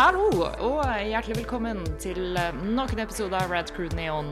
[0.00, 4.30] hallo og hjertelig velkommen til noen nok en episode av Rad Crew Neon.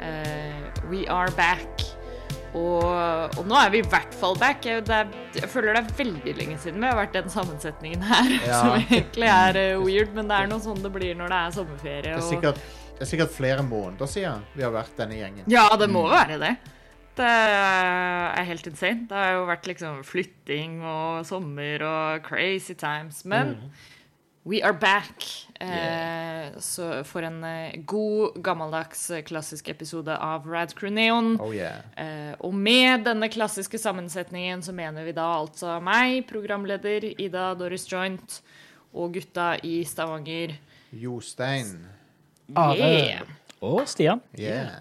[0.00, 1.82] Uh, we are back.
[2.56, 2.86] Og,
[3.36, 4.64] og nå er vi i hvert fall back.
[4.64, 8.06] Jeg, det er, jeg føler det er veldig lenge siden vi har vært den sammensetningen
[8.08, 8.32] her.
[8.48, 8.62] Ja.
[8.62, 11.54] Som egentlig er uh, weird, men det er noe sånn det blir når det er
[11.58, 12.06] sommerferie.
[12.08, 12.64] Det er, sikkert,
[12.96, 15.44] det er sikkert flere måneder siden vi har vært denne gjengen.
[15.58, 16.56] ja, det må være det.
[17.20, 19.04] Det er helt insane.
[19.12, 23.26] Det har jo vært liksom flytting og sommer og crazy times.
[23.28, 23.58] Men
[24.42, 25.24] we are back.
[25.60, 31.40] Eh, så for en eh, god, gammeldags, eh, klassisk episode av Rad Crew Neon.
[31.40, 31.76] Oh yeah.
[31.96, 37.84] Eh, og med denne klassiske sammensetningen så mener vi da altså meg, programleder Ida Doris
[37.92, 38.40] Joint,
[38.92, 40.56] og gutta i Stavanger.
[40.90, 41.76] Jostein.
[42.50, 43.22] Yeah!
[43.60, 44.22] Og Stian.
[44.38, 44.80] Yeah.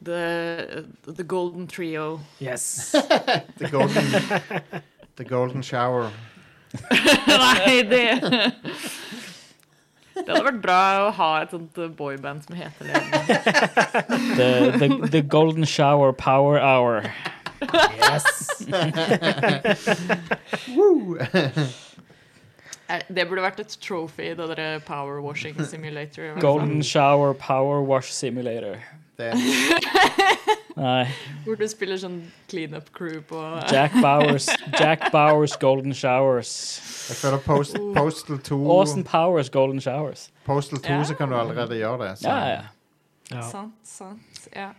[0.00, 2.20] The, the Golden Trio.
[2.40, 2.94] Yes.
[3.58, 4.04] The golden,
[5.16, 6.12] the golden shower.
[7.42, 8.04] Nei, det
[10.18, 13.00] Det hadde vært bra å ha et sånt eh, boyband som heter det.
[14.36, 14.48] The,
[14.80, 17.06] the, the Golden Shower Power Hour.
[18.02, 18.26] yes.
[22.88, 26.30] Eh, Det burde vært et trophy, det derre power washing simulator.
[26.40, 28.78] Golden Shower Power Wash Simulator.
[29.18, 29.32] Det,
[30.78, 31.08] Nei.
[31.42, 33.40] Hvor du spiller sånn cleanup crew på
[33.72, 34.46] Jack Bowers,
[34.78, 36.52] Jack Bowers Golden Showers.
[37.10, 40.28] jeg føler post, Postal 2 Austin Powers Golden Showers.
[40.46, 42.12] Postal 2 så kan du allerede gjøre det.
[42.22, 42.28] Så.
[42.30, 42.60] Ja, ja.
[43.32, 43.42] Ja.
[43.50, 44.48] Sant, sant.
[44.54, 44.70] Ja.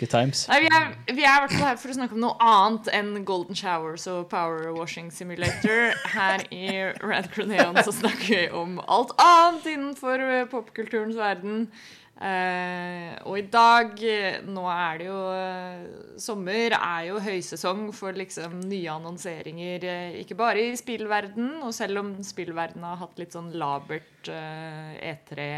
[0.00, 0.48] Good times.
[0.50, 2.90] Nei, vi er, vi er i hvert fall her for å snakke om noe annet
[2.98, 5.94] enn Golden Showers og Power Washing Simulator.
[6.16, 6.66] Her i
[6.98, 11.68] Rad Croneon så snakker vi om alt annet innenfor popkulturens verden.
[12.14, 13.98] Eh, og i dag,
[14.46, 15.80] nå er det jo eh,
[16.22, 21.98] sommer, er jo høysesong for liksom nye annonseringer, eh, ikke bare i spillverden, og selv
[22.04, 25.48] om spillverden har hatt litt sånn labert eh, E3,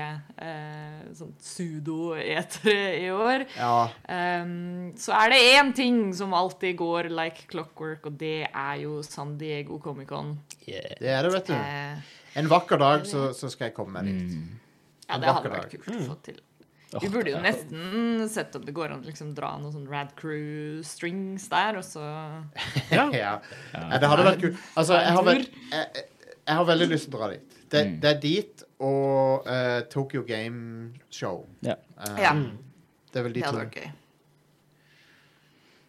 [0.48, 3.76] eh, sånn pseudo-E3 i år, Ja.
[4.08, 9.02] Um, så er det én ting som alltid går like clockwork, og det er jo
[9.04, 10.38] San Diego Comic-Con.
[10.66, 10.96] Yeah.
[11.00, 11.54] Det er det, vet du.
[11.54, 14.34] Eh, En vakker dag så, så skal jeg komme med litt.
[15.08, 16.40] ja, det hadde vært kult å få til.
[17.02, 20.14] Vi burde jo nesten sett at det går an å liksom dra noen sånn Rad
[20.18, 22.02] Crew-strings der, og så
[22.96, 23.06] Ja.
[23.12, 23.32] Ja.
[23.74, 24.62] ja, det hadde vært kult.
[24.76, 25.86] Altså, jeg har, veld, jeg,
[26.46, 27.52] jeg- har veldig lyst til å dra dit.
[27.70, 27.94] Det, Mm.
[28.00, 31.46] det er dit og uh, Tokyo Game Show.
[31.66, 31.74] Ja.
[31.98, 32.32] Eh, Ja,
[33.12, 33.56] Det er vel de det to.
[33.56, 33.92] hadde vært gøy.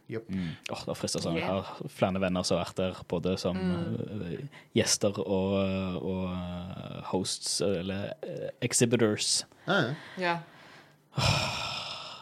[0.09, 0.29] Jupp.
[0.71, 1.35] Åh, det frister sånn.
[1.35, 4.45] Jeg har flere venner som har vært der, både som mm.
[4.77, 5.55] gjester og,
[5.99, 9.41] og eh, hosts, eller eh, exhibitors.
[9.67, 9.81] Ja.
[10.17, 10.35] Ja.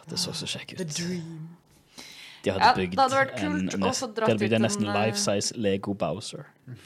[0.09, 1.49] Det så så kjekk The dream.
[2.45, 4.65] De hadde Ja, bygd det hadde vært kult en, nest- de hadde bygd en en,
[4.67, 6.43] nesten eh, life size Lego Bowser.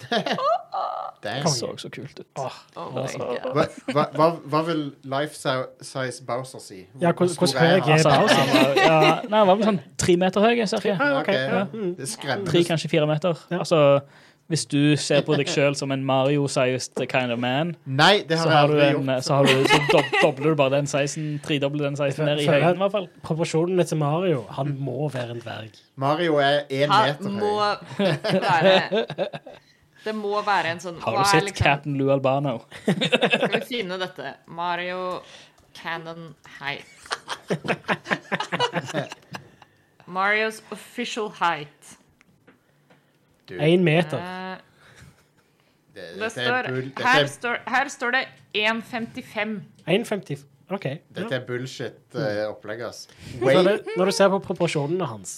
[1.24, 2.25] Det så så kult ut.
[2.40, 2.53] Oh
[3.02, 3.18] Altså,
[3.52, 6.86] Hva, hva, hva, vil life size Bowser si?
[6.94, 7.12] Hvor- ja,
[7.59, 8.74] er høy er Altså, Bowser?
[8.78, 9.00] ja,
[9.30, 10.96] nei, han var vel sånn tre meter høy, cirka.
[10.96, 11.66] Ah, okay, Ok, ja.
[12.00, 12.46] Det er.
[12.48, 13.36] Tre, kanskje fire meter.
[13.52, 13.81] Altså,
[14.50, 18.46] hvis du ser på deg sjøl som en Mario-sized kind of man, Nei, det har
[18.46, 19.24] så, jeg har du aldri en, gjort.
[19.28, 22.48] så, har du, så dob dobler du bare den sizen, tredobler den sizen ned i
[22.50, 23.08] Føler høyden, i hvert fall.
[23.30, 25.78] Proporsjonene til Mario Han må være en dverg.
[26.02, 27.54] Mario er én Han meter må
[27.98, 28.16] høy.
[28.42, 29.28] være
[30.06, 32.58] Det må være en sånn Har hva du er sett liksom- Captain Lou Albano?
[32.88, 34.34] Skal vi finne dette?
[34.48, 35.20] Mario
[35.76, 36.86] Cannon height.
[40.08, 41.99] Marios official height.
[43.50, 44.20] Du, Én meter.
[44.22, 44.58] Eh,
[45.96, 48.24] det, det står, er her, er, står, her står det
[48.54, 49.56] 1,55.
[49.90, 50.44] 1,55.
[50.70, 50.86] OK.
[51.18, 53.08] Dette er bullshit-opplegg, ass.
[53.10, 55.32] Så Wait, det, når du ser på proporsjonene hans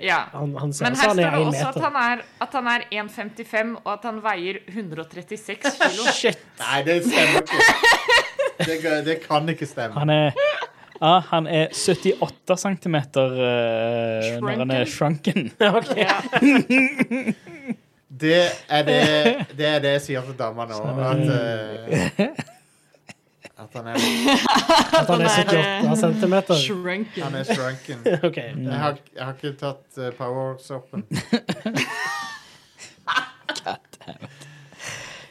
[0.00, 0.22] Ja.
[0.32, 3.74] Han, han ser Men her står det også at han er, at han er 1,55,
[3.84, 6.08] og at han veier 136 kilo.
[6.16, 6.40] Shit.
[6.60, 7.60] nei, det stemmer ikke.
[8.56, 10.00] Det, det kan ikke stemme.
[10.00, 10.32] Han er
[11.00, 15.50] ja, han er 78 centimeter uh, når han er shrunken.
[15.78, 15.94] OK.
[18.20, 19.00] Det er det,
[19.58, 20.78] det er det jeg sier til dama nå.
[21.04, 22.54] At, uh,
[23.56, 23.94] at han er,
[25.00, 26.54] At han er 78 centimeter.
[26.54, 27.22] Shrunken.
[27.22, 28.06] han er shrunken.
[28.28, 28.36] OK.
[28.36, 31.06] Jeg har, jeg har ikke tatt uh, power-soppen.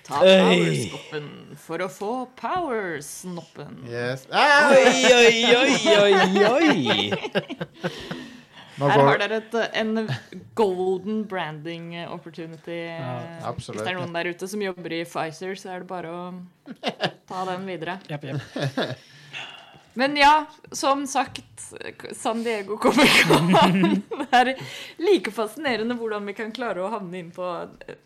[0.06, 1.30] Ta powersnoppen
[1.66, 3.82] for å få powersnoppen.
[3.90, 4.28] Yes.
[4.32, 4.72] Ah!
[4.72, 5.76] Oi, oi, oi,
[6.06, 6.14] oi,
[6.52, 6.76] oi!
[8.76, 10.10] Her har dere et, en
[10.58, 12.82] golden branding opportunity.
[12.92, 16.12] Ja, Hvis det er noen der ute som jobber i Pfizer, så er det bare
[16.12, 16.24] å
[17.30, 17.98] ta den videre.
[18.12, 19.12] Yep, jepp.
[19.96, 21.70] Men ja, som sagt,
[22.12, 23.54] San Diego Comic-Con.
[24.12, 24.52] Det er
[25.00, 27.46] like fascinerende hvordan vi kan klare å havne inn på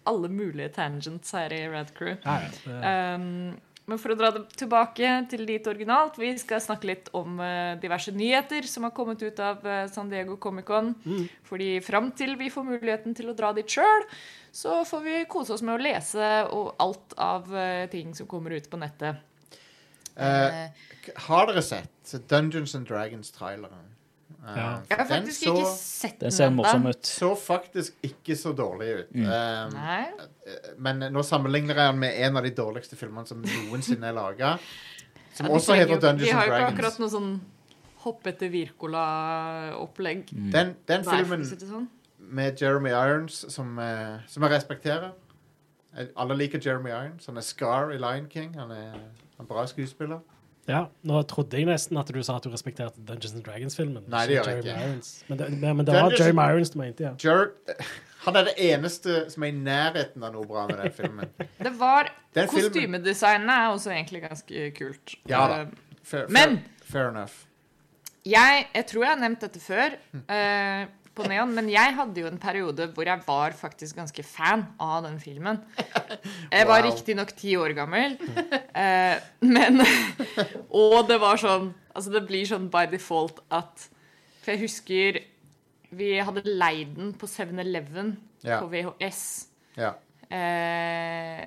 [0.10, 2.14] alle mulige tangents her i Rad Crew.
[2.22, 2.94] Ja, ja.
[3.16, 3.58] Um,
[3.90, 7.74] men for å dra det tilbake til dit originalt, vi skal snakke litt om eh,
[7.82, 10.92] diverse nyheter som har kommet ut av eh, San Diego Comic-Con.
[11.50, 14.06] Fordi fram til vi får muligheten til å dra dit sjøl,
[14.54, 18.54] så får vi kose oss med å lese og alt av eh, ting som kommer
[18.54, 19.26] ut på nettet.
[20.20, 23.86] Eh, har dere sett Dungeons and Dragons-traileren?
[24.48, 24.80] Eh, Ja.
[24.90, 27.06] Jeg har faktisk så, ikke sett Den Den ser morsom ut.
[27.06, 29.12] så faktisk ikke så dårlig ut.
[29.16, 29.26] Mm.
[29.26, 30.22] Um,
[30.78, 34.58] men nå sammenligner jeg den med en av de dårligste filmene som noensinne er laga.
[35.34, 36.22] Som Ja, også heter heter and Dragons.
[36.30, 37.42] De har jo ikke akkurat noe sånn
[38.04, 39.04] hoppete virkola
[39.76, 41.88] Opplegg Den, den Der, filmen sånn.
[42.20, 43.76] med Jeremy Irons, som,
[44.28, 45.12] som jeg respekterer
[46.16, 47.26] Alle liker Jeremy Irons.
[47.26, 48.54] Han er Scar i Lion King.
[48.56, 48.94] Han er
[49.40, 50.20] en bra skuespiller.
[50.70, 54.04] Ja, nå trodde jeg nesten at du sa at du respekterte Dungeons and Dragons-filmen.
[54.12, 54.76] Nei, det gjør jeg ikke.
[54.86, 55.24] Irons.
[55.30, 57.14] Men det, men det var Dungeons- Jeremy Irons du mente, ja.
[57.24, 57.48] Jer
[58.26, 61.32] han er det eneste som er i nærheten av noe bra med den filmen.
[61.66, 65.16] Det var Den Kostymedesignet er også egentlig ganske kult.
[65.32, 65.60] Ja da.
[66.04, 67.34] Fair, Fair, Men- fair, enough.
[68.28, 70.22] Jeg, jeg tror jeg har nevnt dette før Hm.
[71.20, 75.04] På Neon, men jeg hadde jo en periode hvor jeg var faktisk ganske fan av
[75.06, 75.60] den filmen.
[76.52, 76.88] Jeg var Wow.
[76.90, 78.16] riktignok ti år gammel,
[78.74, 79.82] eh, men
[80.72, 83.88] Og det var sånn Altså, det blir sånn by default at
[84.44, 85.20] For jeg husker
[85.92, 88.12] vi hadde leid den på 7-Eleven
[88.46, 88.60] Ja.
[88.62, 89.48] på VHS.
[89.76, 89.96] Ja.
[90.30, 91.42] Eh,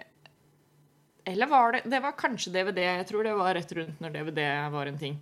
[1.30, 2.80] eller var det Det var kanskje DVD.
[2.98, 4.42] Jeg tror det var rett rundt når DVD
[4.75, 5.20] var en ting.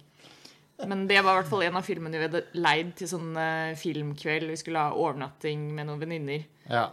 [0.88, 3.76] Men det var i hvert fall en av filmene vi hadde leid til sånn eh,
[3.78, 4.48] filmkveld.
[4.52, 6.48] Vi skulle ha overnatting med noen venninner.
[6.70, 6.88] ja.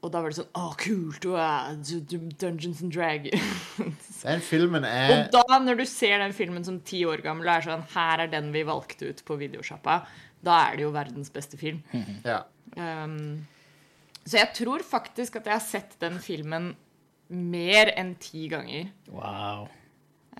[0.00, 1.26] Og da var det sånn Å, kult!
[2.40, 4.06] Dungeons and Dragons.
[4.24, 7.52] Den filmen er og da, når du ser den filmen som ti år gammel og
[7.52, 10.00] er sånn Her er den vi valgte ut på videosjappa.
[10.40, 11.82] Da er det jo verdens beste film.
[12.30, 12.42] ja.
[12.76, 13.42] Um,
[14.24, 16.72] så jeg tror faktisk at jeg har sett den filmen
[17.30, 18.88] mer enn ti ganger.
[19.12, 19.68] Wow.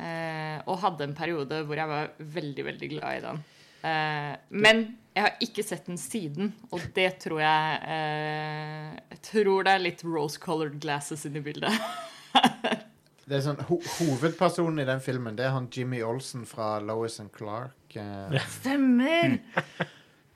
[0.00, 3.40] Eh, og hadde en periode hvor jeg var veldig, veldig glad i den.
[3.84, 4.32] Eh,
[4.64, 4.82] men
[5.16, 9.82] jeg har ikke sett den siden, og det tror jeg eh, Jeg tror det er
[9.84, 11.74] litt rose-colored glasses inni bildet.
[13.30, 17.20] Det er sånn, ho Hovedpersonen i den filmen Det er han Jimmy Olsen fra Lois
[17.22, 17.94] and Clark.
[17.94, 18.40] eh.
[18.56, 19.36] Stemmer!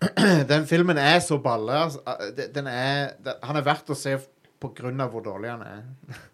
[0.53, 1.75] Den filmen er så balle.
[1.89, 2.03] Altså.
[2.07, 4.15] eh, Den er, den, han er verdt å se
[4.63, 5.83] på grunn av hvor dårlig han er.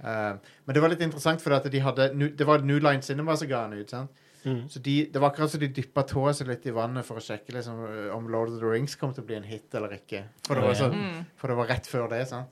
[0.00, 3.36] Eh, men det var litt interessant, for at de hadde, det var New Line Cinema
[3.36, 3.90] som ga den ut.
[3.90, 4.10] sant?
[4.44, 4.62] Mm.
[4.72, 7.24] Så de, Det var akkurat som de dyppa tåa seg litt i vannet for å
[7.24, 7.82] sjekke liksom,
[8.16, 10.22] om Lord of the Rings kom til å bli en hit eller ikke.
[10.46, 11.26] For det var, så, Mm.
[11.36, 12.48] for det var rett før det, sant?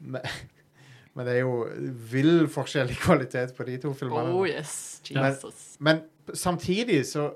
[0.00, 0.22] Men,
[1.14, 1.66] men det er jo
[2.08, 4.32] vill forskjell i kvalitet på de to filmene.
[4.32, 5.76] Oh yes, Jesus.
[5.78, 6.00] Men
[6.32, 7.34] samtidig så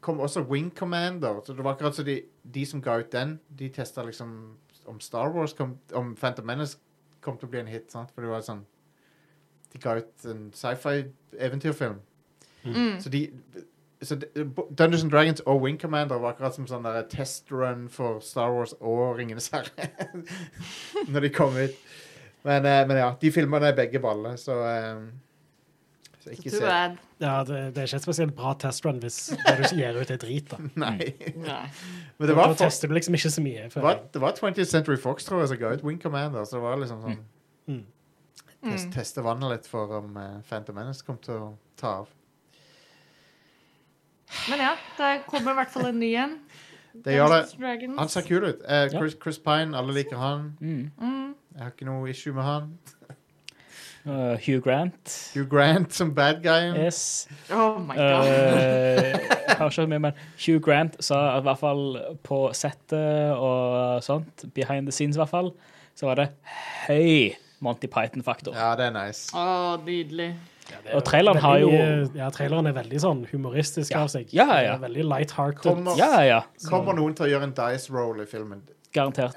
[0.00, 1.40] kom også Wing Commander.
[1.44, 4.36] Så det var akkurat så de, de som ga ut den, de testa liksom
[4.86, 6.76] om Star Wars kom, om Phantom Menace
[7.26, 7.90] kom til å bli en hit.
[7.92, 8.12] sant?
[8.14, 8.64] For det var sånn
[9.72, 11.98] De ga ut en sci-fi-eventyrfilm.
[12.64, 13.00] Mm.
[13.02, 13.26] Så de
[14.02, 14.26] så de,
[14.78, 18.74] Dungeons and Dragons og Wing Commander var akkurat som sånn der testrun for Star Wars
[18.80, 19.88] og Ringenes herre.
[21.12, 21.78] Når de kom ut.
[22.46, 25.00] Men, eh, men ja, de filmene er begge baller, så eh,
[26.26, 26.96] Så ikke Too se bad.
[27.22, 30.18] Ja, det, det er ikke et spesielt bra testrun hvis det du gir ut, er
[30.18, 30.48] drit.
[30.50, 30.56] da.
[30.82, 31.12] Nei.
[31.38, 31.60] Nei.
[32.18, 33.62] Men det var, da for, tester du liksom ikke så mye.
[33.68, 34.08] det føler var, jeg.
[34.16, 36.82] det var 20th Century Fox tror jeg som ga ut Wing Commander, så det var
[36.82, 37.22] liksom sånn
[37.66, 37.82] Mm.
[38.62, 41.48] test, Teste vannet litt for om uh, Phantom Menace kom til å
[41.78, 42.12] ta av.
[44.50, 46.36] Men ja, det kommer i hvert fall en ny en.
[47.04, 47.40] Det gjør det.
[47.42, 47.98] Dungeons Dragons.
[47.98, 48.62] Han ser kul ut.
[48.72, 50.46] Eh, Chris, Chris Pine, alle liker han.
[50.64, 50.86] Mm.
[50.96, 51.34] Mm.
[51.52, 52.70] Jeg har ikke noe issue med han.
[54.06, 55.14] Uh, Hugh Grant.
[55.34, 56.68] Hugh Grant som bad guy.
[56.78, 57.26] Yes.
[57.50, 58.22] Oh my god.
[58.22, 59.16] uh,
[59.48, 60.12] jeg har ikke med, men
[60.44, 65.32] Hugh Grant sa i hvert fall på settet og sånt, behind the scenes i hvert
[65.32, 65.50] fall,
[65.98, 66.28] så var det
[66.86, 67.34] høy
[67.64, 68.54] Monty Python-faktor.
[68.54, 69.30] Ja, det er nice.
[69.34, 70.34] Å, nydelig.
[70.70, 71.70] Ja, Og traileren har jo-
[72.14, 74.02] Ja, traileren er veldig sånn humoristisk Ja.
[74.02, 74.26] av seg.
[74.34, 74.76] Ja, ja.
[74.78, 75.62] Veldig light-hearted.
[75.62, 76.40] Kommer- Ja, ja.
[76.68, 78.62] Kommer noen til å gjøre en dice roll i filmen?
[78.96, 79.36] Garantert.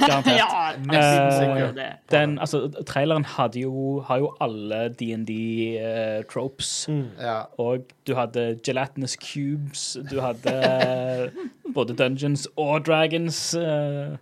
[0.00, 0.36] Garantert.
[0.42, 6.86] Ja, nesten Eh, Den, altså, traileren hadde jo, har jo alle D&D-tropes.
[6.88, 7.04] Mm.
[7.20, 7.40] Ja.
[7.58, 11.30] Og du hadde gelatinous cubes, du hadde
[11.74, 13.54] både Dungeons og Dragons.
[13.54, 14.16] Uh,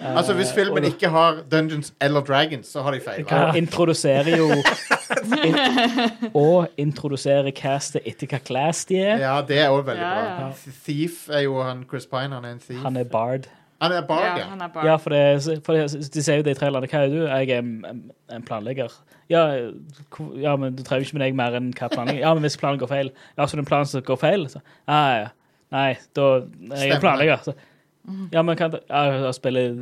[0.00, 3.48] Altså, hvis filmen og- ikke har Dungeons eller Dragons, så har de feila.
[3.50, 4.46] Og introduserer jo
[5.44, 5.56] in,
[6.34, 9.18] Og introduserer castet etter hva class de er.
[9.20, 10.46] Ja, det er òg veldig Ja, bra.
[10.46, 10.72] ja.
[10.86, 12.32] Thief er jo han Chris Pine.
[12.38, 12.80] Han er en thief.
[12.82, 13.50] Han er bard.
[13.80, 14.84] Han er bard, Ja, han er bard.
[14.86, 16.88] Ja, for, det, for det, de sier jo det i trailerne.
[16.90, 17.20] Hva er du?
[17.26, 18.92] Jeg er en, en- planlegger.
[19.30, 19.44] Ja,
[20.42, 22.20] ja, men du trenger ikke med deg mer enn hva planlegger.
[22.26, 23.12] Ja, men hvis planen går feil.
[23.38, 24.44] Ja, så det er en plan som går feil?
[24.52, 24.60] Så,
[24.90, 25.28] ah, ja.
[25.72, 26.28] Nei, da
[26.76, 27.44] jeg er planlegger.
[27.46, 27.54] Så,
[28.34, 29.74] ja, men kan ja, jeg spiller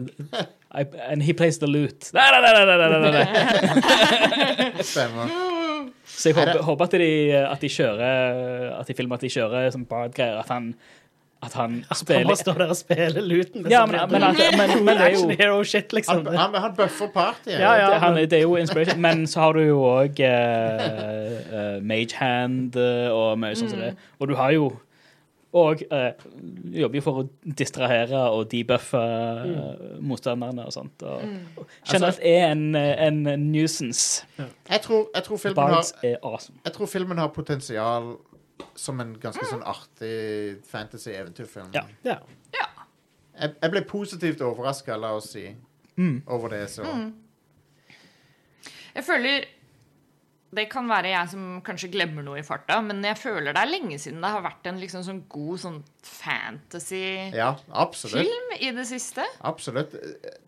[0.68, 2.10] I, And he plays the loot.
[2.14, 2.64] Nei, nei, nei!
[2.68, 4.82] nei, nei, nei.
[4.84, 5.30] Stemmer.
[6.08, 7.10] Så jeg Er håper, håper at, de,
[7.46, 10.38] at de kjører At de filmer at de kjører som bard-greier.
[10.42, 10.72] At han,
[11.42, 13.66] at han Han spiller må stå der og spille luten.
[13.70, 16.26] Ja, men, men, men, men, men det er jo Action hero shit, liksom.
[16.26, 17.60] Han, han, han buffer partyet.
[17.60, 17.90] Ja, ja.
[17.92, 20.18] det, han, det er jo inspiration, men så har du jo òg
[21.82, 23.94] Mage Hand eh, og mye sånt som det.
[24.18, 24.72] Og du har jo
[25.52, 26.12] og eh,
[26.76, 31.04] jobber jo for å distrahere og debuffe eh, motstanderne og sånt.
[31.08, 31.22] Og,
[31.56, 34.26] og generelt er en, eh, en nuisance.
[34.36, 36.58] Jeg tror, jeg, tror filmen har, er awesome.
[36.64, 38.16] jeg tror filmen har potensial
[38.78, 41.70] som en ganske sånn artig fantasy-eventyrfilm.
[41.74, 41.84] Ja.
[42.06, 42.18] Ja.
[43.38, 45.44] Jeg, jeg ble positivt overraska, la oss si,
[46.26, 46.64] over det.
[46.72, 46.82] Så
[48.94, 49.44] Jeg føler
[50.54, 53.68] Det kan være jeg som kanskje glemmer noe i farta, men jeg føler det er
[53.68, 55.76] lenge siden det har vært en liksom sånn god sånn
[56.08, 58.30] fantasy-film ja, absolutt.
[58.56, 59.26] i det siste.
[59.44, 59.92] Absolutt.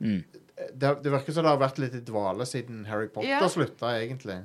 [0.00, 3.45] Det, det virker som det har vært litt i dvale siden Harry Potter Ja.
[3.52, 4.38] slutta, egentlig.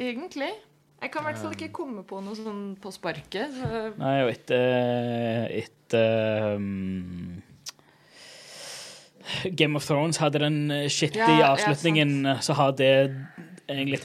[0.00, 0.48] Egentlig.
[1.02, 3.50] Jeg kan i hvert fall ikke komme på noe sånn på sparket.
[3.58, 7.42] Så Nei, og etter etter um,
[9.58, 12.92] Game of Thrones hadde den eh, shitty Ja, ja, avslutningen, så har det
[13.70, 14.00] egentlig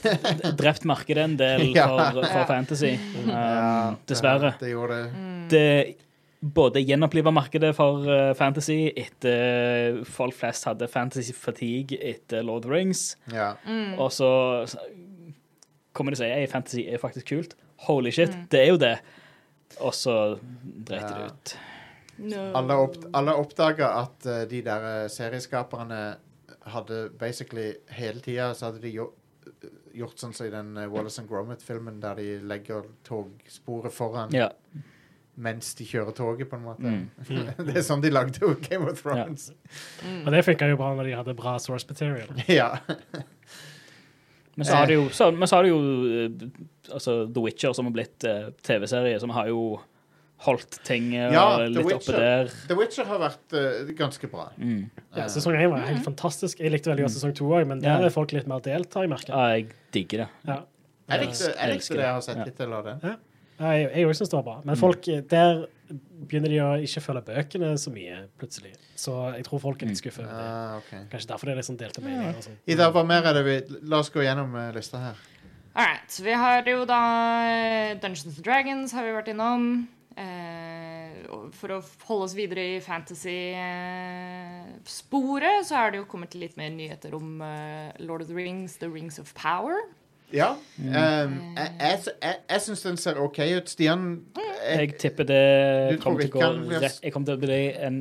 [0.58, 2.44] drept markedet en del for, for Ja.
[2.48, 2.92] fantasy.
[3.22, 4.54] Um, Ja, dessverre.
[4.60, 5.24] Det, gjorde det.
[5.54, 5.96] Det
[6.38, 12.68] både gjenoppliva markedet for eh, fantasy etter folk flest hadde fantasy fatigue etter Lord of
[12.70, 13.08] the Rings.
[13.34, 13.52] Ja.
[13.98, 14.30] Og så
[15.98, 17.56] kommer de og sier at fantasy er faktisk kult.
[17.88, 18.94] Holy shit, det er jo det.
[19.84, 21.56] Og så dreit de det ut.
[22.32, 22.44] no.
[22.58, 25.98] Alle, opp, alle oppdaga at uh, de der eh, serieskaperne
[26.68, 29.14] hadde basically hele tida så hadde de gjort,
[29.96, 34.50] gjort sånn som i den Wallace and Gromit-filmen, der de legger togsporet foran Ja.
[35.38, 36.82] mens de kjører toget, på en måte.
[36.82, 37.06] Mm.
[37.68, 39.52] det er sånn de lagde Game of Thrones.
[40.24, 42.28] Og det funka jo bra når de hadde bra source material.
[42.60, 42.72] Ja.
[44.58, 45.78] Men så har det jo, så, men så har du jo
[46.26, 46.48] eh,
[46.96, 49.60] altså The Witcher, som har blitt eh, TV-serie, som har jo
[50.46, 52.18] holdt ting eh, Ja, The litt oppe Witcher.
[52.18, 52.50] der.
[52.70, 54.48] The Witcher har vært eh, ganske bra.
[54.58, 54.84] Mm.
[55.16, 56.60] Ja, sesong 1 var helt fantastisk.
[56.62, 58.10] Jeg likte veldig godt sesong 2 òg, men der Ja.
[58.10, 59.30] er folk litt mer delt, har jeg merket.
[59.34, 60.28] Ja, jeg digger det.
[60.50, 60.58] Ja.
[61.08, 62.44] Jeg likte, jeg elsker likte det jeg har sett Ja.
[62.50, 62.96] hittil av det.
[63.02, 63.16] Ja,
[63.72, 64.60] Jeg jeg òg syns det var bra.
[64.64, 68.72] Men folk der begynner de å ikke følge bøkene så mye, plutselig.
[68.98, 70.40] Så jeg tror folk er litt skuffet over det.
[70.44, 71.00] Ah, okay.
[71.12, 72.58] Kanskje derfor det er liksom delte meninger og sånn.
[72.68, 73.56] Ida, hva mer er det vi
[73.88, 75.16] La oss gå gjennom eh, lista her.
[75.74, 76.08] All right.
[76.10, 77.02] Så vi har jo da
[77.48, 79.62] eh, Dungeons and Dragons har vi vært innom.
[80.18, 81.08] Eh,
[81.54, 81.78] for å
[82.08, 87.26] holde oss videre i fantasy-sporet, så har det jo kommet litt mer nyheter om
[88.02, 89.76] Lord of the Rings, The Rings of Power.
[90.34, 90.50] Ja.
[90.76, 93.68] Um, jeg jeg, jeg, jeg syns den ser OK ut.
[93.72, 94.02] Stian
[94.36, 98.00] Jeg, Jeg tipper det kommer til å gå rett Jeg kommer til å bli en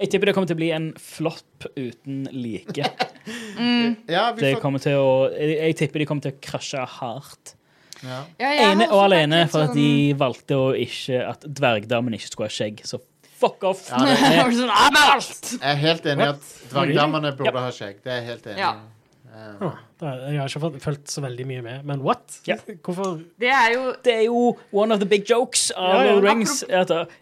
[0.00, 2.74] Jeg tipper det kommer til å bli en flopp uten like.
[4.10, 7.54] Ja, vi Det kommer til å Jeg, jeg tipper de kommer til å krasje hardt.
[8.02, 8.24] ja.
[8.42, 12.50] Ja, Ene og alene for at de sånn- valgte å ikke At dvergdamen ikke skulle
[12.50, 12.82] ha skjegg.
[12.84, 12.98] Så
[13.38, 13.86] fuck off!
[13.90, 17.62] Ja, det- var sånn, «Ah, men alt!» Jeg er helt enig i at dvergdamene burde
[17.64, 18.02] ha skjegg.
[18.04, 18.93] Det er jeg helt enig i.
[19.34, 19.70] Ja.
[20.00, 21.84] Da- Jeg har ikke fulgt så veldig mye med.
[21.84, 22.40] Men what?
[22.46, 22.56] Ja.
[22.84, 26.12] Hvorfor Det er jo Det er jo one of the big jokes av Ja, ja.
[26.12, 26.62] Lord of the Rings.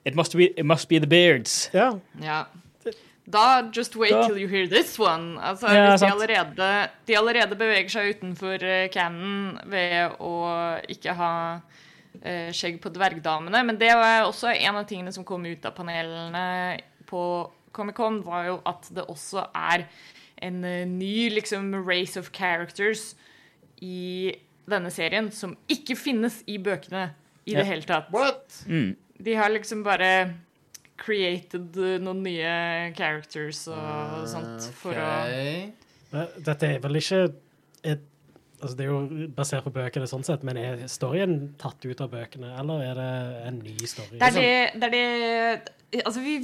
[0.05, 1.71] It, must be, it must be the beards.
[1.73, 1.93] Ja.
[2.23, 2.43] Ja.
[3.33, 5.39] Da just wait Da- till you hear this one.
[5.41, 11.15] Altså, Ja, hvis de allerede, de allerede beveger seg utenfor uh, canon ved å ikke
[11.15, 11.61] ha
[12.25, 13.63] uh, skjegg på dvergdamene.
[13.65, 18.45] Men det var også en av tingene som kom ut av panelene på Comic-Con, var
[18.51, 19.87] jo at det også er
[20.43, 23.13] en eh, ny liksom, race of characters
[23.83, 24.33] i
[24.69, 27.09] denne serien som ikke finnes i bøkene
[27.47, 27.59] i Ja.
[27.63, 28.11] det hele tatt.
[28.15, 28.63] what?
[28.69, 28.95] Mm.
[29.23, 30.35] De har liksom bare
[31.03, 35.09] created uh, noen nye characters og sånt for å
[36.45, 37.23] Dette er vel ikke
[37.89, 38.03] et,
[38.61, 42.13] altså Det er jo basert på bøkene, sånn sett, men er storyen tatt ut av
[42.13, 43.13] bøkene, eller er det
[43.49, 44.21] en ny story?
[44.21, 44.93] Det er det, det, er
[45.65, 46.39] det Altså, vi,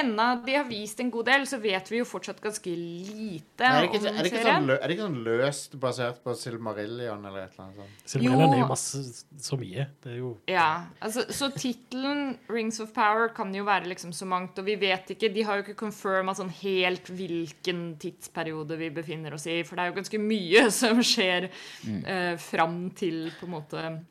[0.00, 3.82] enda de har vist en god del, så vet vi jo fortsatt ganske lite Er
[3.82, 4.54] det, ikke, om er, det ikke serien.
[4.56, 8.06] sånn, lø- er det ikke sånn løst basert på Silmarillion eller et eller annet sånt?
[8.14, 8.68] Silmarillion er Jo.
[8.70, 9.02] masse
[9.44, 9.86] så mye.
[10.02, 14.24] Det er jo Ja, altså, Så tittelen 'Rings of Power' kan jo være liksom så
[14.26, 18.88] mangt, og vi vet ikke De har jo ikke confirma sånn helt hvilken tidsperiode vi
[18.90, 21.50] befinner oss i, for det er jo ganske mye som skjer
[21.84, 22.06] Mm.
[22.06, 24.04] eh, fram til på en måte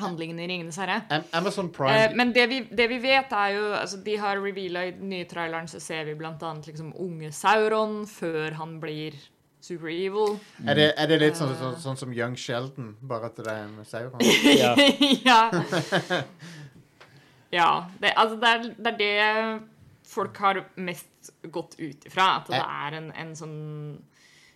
[0.00, 1.02] handlingen i Ringenes herre.
[1.10, 4.36] Am Amazon Eh, Prime men det vi, det vi vet, er jo altså De har
[4.42, 9.12] reveala i den nye traileren, så ser vi annet liksom unge Sauron før han blir
[9.60, 10.38] super evil.
[10.66, 11.58] er, det, er det litt sånn, Eh.
[11.60, 14.20] sånn, sånn som Young Sheldon, bare at det er en Sauron?
[14.60, 14.74] Ja.
[15.24, 15.50] ja.
[17.50, 17.84] ja.
[18.00, 19.60] Det, altså, det, er, det er det
[20.10, 22.28] folk har mest gått ut ifra.
[22.40, 23.58] At det er en, en sånn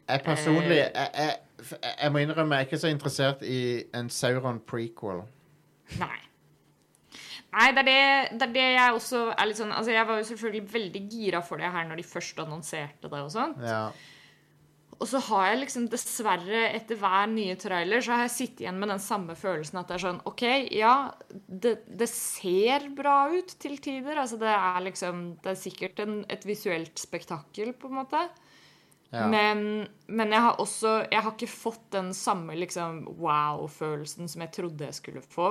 [0.09, 0.91] Jeg personlig Eh.
[0.95, 1.37] jeg, jeg,
[1.73, 3.59] jeg må innrømme jeg er ikke så interessert i
[3.97, 5.25] en Sauron prequel.
[6.01, 6.17] Nei.
[7.55, 8.01] Nei, det er det,
[8.41, 11.43] det er det jeg også er litt sånn Altså, jeg var jo selvfølgelig veldig gira
[11.45, 13.63] for det her når de først annonserte det og sånt.
[13.63, 13.87] Ja.
[14.95, 18.79] Og så har jeg liksom dessverre etter hver nye trailer så har jeg sittet igjen
[18.79, 20.45] med den samme følelsen at det er sånn OK,
[20.75, 20.95] ja,
[21.49, 24.21] det, det ser bra ut til tider.
[24.23, 28.23] Altså det er liksom Det er sikkert en, et visuelt spektakkel, på en måte.
[29.15, 29.29] Ja.
[29.31, 34.55] Men, men jeg har også Jeg har ikke fått den samme liksom wow-følelsen som jeg
[34.57, 35.51] trodde jeg skulle få.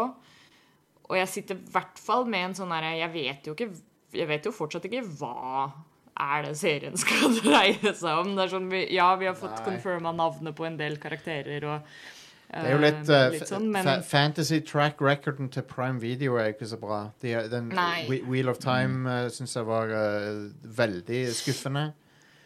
[1.10, 3.70] Og jeg sitter i hvert fall med en sånn herre Jeg vet jo ikke
[4.18, 5.72] Jeg vet jo fortsatt ikke hva
[6.14, 8.36] er det serien skal dreie seg om.
[8.36, 11.88] Det er sånn, vi, ja, vi har fått confirma navnet på en del karakterer og
[12.54, 16.36] Det er jo litt, eh, uh, litt sånn, men Fantasy track recorden til Prime Video
[16.38, 17.00] er ikke så bra.
[17.24, 18.06] De, den Nei.
[18.30, 21.88] Wheel of Time uh, syns jeg var uh, veldig skuffende.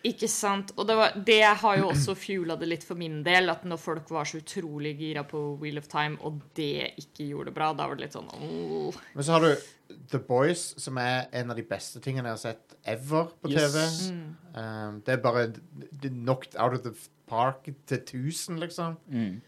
[0.08, 0.72] Ikke sant.
[0.78, 3.80] Og det, var, det har jo også fuela det litt for min del, at når
[3.82, 7.72] folk var så utrolig gira på Wheel of Time, og det ikke gjorde det bra,
[7.76, 9.02] da var det litt sånn åh.
[9.18, 12.44] Men så har du The Boys, som er en av de beste tingene jeg har
[12.46, 13.76] sett ever på Yes.
[13.76, 14.16] TV.
[14.56, 16.96] Um, det er bare det er knocked out of the
[17.28, 18.98] park til 1000, liksom.
[19.12, 19.42] Mm.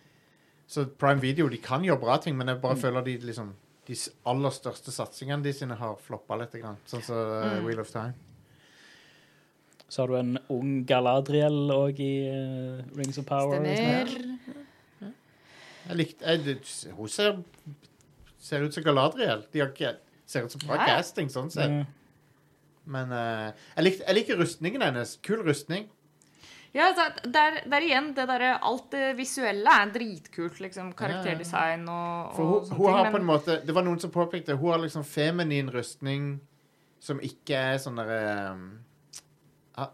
[0.69, 3.55] Så Prime Video de kan gjøre bra ting, men jeg bare føler de liksom
[3.89, 3.95] de
[4.29, 6.53] aller største satsingene de sine har floppa litt.
[6.61, 6.77] Grann.
[6.85, 8.13] Sånn som uh, Wheel of Time.
[9.89, 13.58] Så har du en ung Galadriel òg i uh, Rings of Power.
[13.63, 14.12] Stemmer.
[15.89, 16.58] Jeg likte jeg,
[16.93, 17.39] Hun ser,
[18.38, 19.41] ser ut som Galadriel.
[19.50, 19.96] De har ikke,
[20.29, 20.91] ser ut som bra Ja.
[20.93, 21.74] casting, sånn sett.
[21.74, 21.88] Mm.
[22.89, 25.17] Men uh, jeg, likte, jeg liker rustningen hennes.
[25.25, 25.89] Kul rustning.
[26.74, 30.91] Ja, der, der er igjen det derre Alt det visuelle er dritkult, liksom.
[30.98, 33.15] Karakterdesign og, For og hun, sånne hun har ting.
[33.15, 36.36] på en måte Det var noen som påpekte Hun har liksom feminin rustning
[37.01, 38.22] som ikke er sånn derre
[38.53, 38.88] um, ah,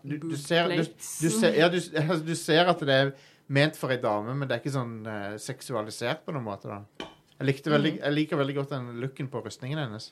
[0.03, 3.11] du, du, ser, du, du, ser, ja, du, altså, du ser at det er
[3.47, 6.67] ment for ei dame, men det er ikke sånn eh, seksualisert på noen måte.
[6.71, 8.03] da jeg, likte veldig, Mm.
[8.05, 10.11] jeg liker veldig godt den looken på rustningen hennes.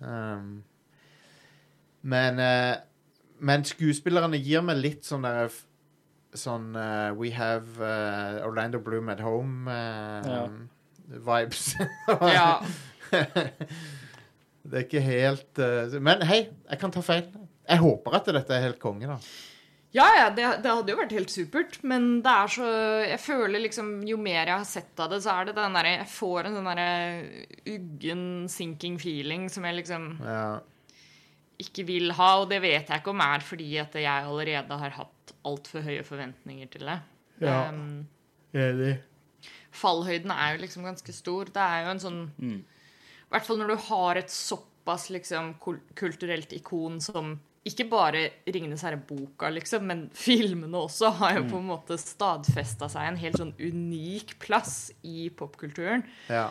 [0.00, 0.62] Um,
[2.02, 2.76] men eh,
[3.40, 5.50] Men skuespillerne gir meg litt sånn der
[6.32, 10.30] Sånn eh, We have eh, Orlando Bloom at home eh,
[12.32, 12.62] ja.
[14.62, 17.26] Det er ikke helt uh, Men hei, jeg kan ta feil.
[17.70, 19.16] Jeg håper at dette er helt konge, da.
[19.94, 22.66] Ja, ja, det, det hadde jo vært helt supert, men det er så
[23.08, 25.94] Jeg føler liksom Jo mer jeg har sett av det, så er det den derre
[25.96, 26.86] Jeg får en sånn derre
[27.72, 30.60] uggen, sinking feeling som jeg liksom Ja.
[31.58, 34.94] ikke vil ha, og det vet jeg ikke om er fordi at jeg allerede har
[35.00, 36.96] hatt altfor høye forventninger til det.
[37.42, 37.58] Ja.
[37.74, 38.06] Um,
[38.54, 38.94] Enig.
[39.74, 41.50] fallhøyden er jo liksom ganske stor.
[41.50, 42.60] Det er jo en sånn Mm.
[42.62, 45.52] I hvert fall når du har et såpass liksom
[45.94, 51.68] kulturelt ikon som ikke bare 'Ringenes herre'-boka, liksom, men filmene også har jo på en
[51.68, 56.06] måte stadfesta seg en helt sånn unik plass i popkulturen.
[56.32, 56.48] Ja.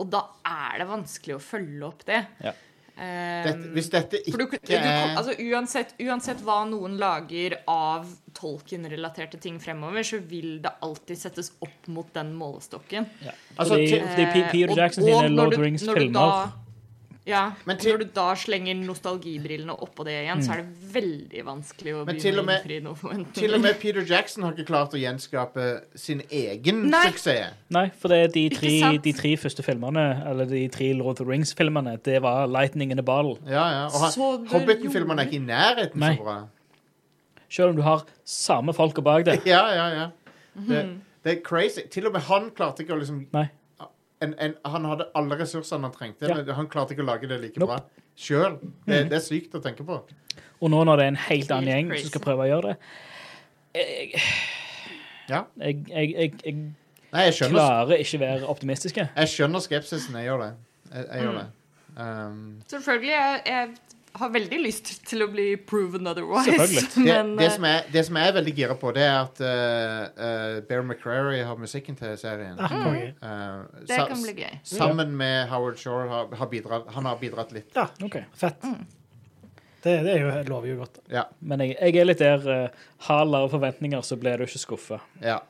[0.00, 2.24] Og da er det vanskelig å følge opp det.
[2.42, 2.54] Ja.
[2.94, 8.06] Um, Dette, hvis dette ikke du, du, altså, uansett, uansett hva noen lager av
[8.38, 13.08] Tolkien-relaterte ting fremover, så vil det alltid settes opp mot den målestokken.
[13.26, 13.34] Ja.
[13.58, 16.54] Altså, fordi, fordi Peter Eh, Jackson og sine Lord of the Rings-filmer
[17.26, 21.44] Ja, Men til- når du da slenger nostalgibrillene oppå det igjen, så er det veldig
[21.46, 23.32] vanskelig å Men begynne til å innfri noen forventninger.
[23.38, 27.06] Til og med Peter Jackson har ikke klart å gjenskape sin egen Nei.
[27.08, 27.54] suksess.
[27.70, 31.24] Nei, for det er de tre, de tre første filmene, eller de tre Lord of
[31.24, 33.38] the Rings-filmene, det var Lightning in a Bottle.
[33.48, 33.86] Ja, ja.
[33.86, 36.16] Og Hobbiten-filmene er ikke i nærheten Nei.
[36.16, 36.36] så bra.
[37.48, 39.40] Selv om du har samme folka bak det.
[39.46, 40.06] Ja, ja, ja.
[40.56, 40.68] Mhm.
[40.68, 41.80] Det, det er crazy.
[41.90, 43.48] Til og med han klarte ikke å liksom Nei.
[44.24, 46.34] En, en, Han hadde alle ressursene han trengte, Ja.
[46.40, 47.76] men han klarte ikke å lage det like Nope.
[47.78, 48.58] bra sjøl.
[48.86, 50.00] Det, det er sykt å tenke på.
[50.60, 52.76] Og nå når det er en helt annen gjeng som skal prøve å gjøre det
[53.74, 54.20] Jeg,
[55.28, 55.44] Ja.
[55.58, 56.54] jeg, jeg, jeg, jeg
[57.14, 59.08] Nei, jeg skjønner, klarer ikke være optimistiske.
[59.16, 60.16] jeg skjønner skepsisen.
[60.18, 60.52] Jeg gjør det.
[60.94, 61.26] Jeg, jeg Mm.
[61.26, 61.46] gjør det.
[61.96, 63.10] Um, Selvfølgelig.
[63.14, 63.68] Jeg, jeg
[64.14, 66.46] har veldig lyst til å bli proven otherwise.
[66.46, 66.82] Selvfølgelig.
[66.94, 69.16] det, Men det, eh, som er, det som jeg er veldig gira på, det er
[69.20, 72.54] at uh, uh, Bear McCrary har musikken til serien.
[72.58, 72.68] Mm.
[72.84, 73.08] konge.
[73.22, 74.58] Uh, det sa- kan bli gøy.
[74.74, 77.72] Sammen med Howard Shore har, har bidratt, han har bidratt litt.
[77.74, 78.20] Ja, Ok.
[78.38, 78.60] fett.
[79.84, 81.02] Det, det er jo, lover jo godt.
[81.12, 81.26] Ja.
[81.44, 85.02] Men jeg, jeg er litt der uh, Har lave forventninger, så blir du ikke skuffa.
[85.22, 85.40] ja.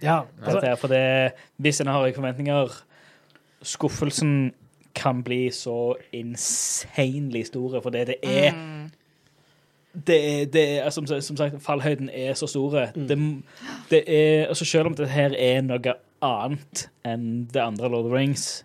[0.00, 2.70] Ja, altså, For det, hvis en har høye forventninger,
[3.60, 4.54] skuffelsen
[4.94, 8.54] kan bli så insanely store, for det det er
[10.06, 12.92] det er, det er som, som sagt, fallhøyden er så store.
[12.94, 13.42] Det,
[13.90, 18.10] det er, altså Selv om dette her er noe annet enn det andre Lord of
[18.10, 18.64] the Rings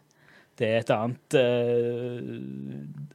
[0.60, 2.20] Det er et annet uh,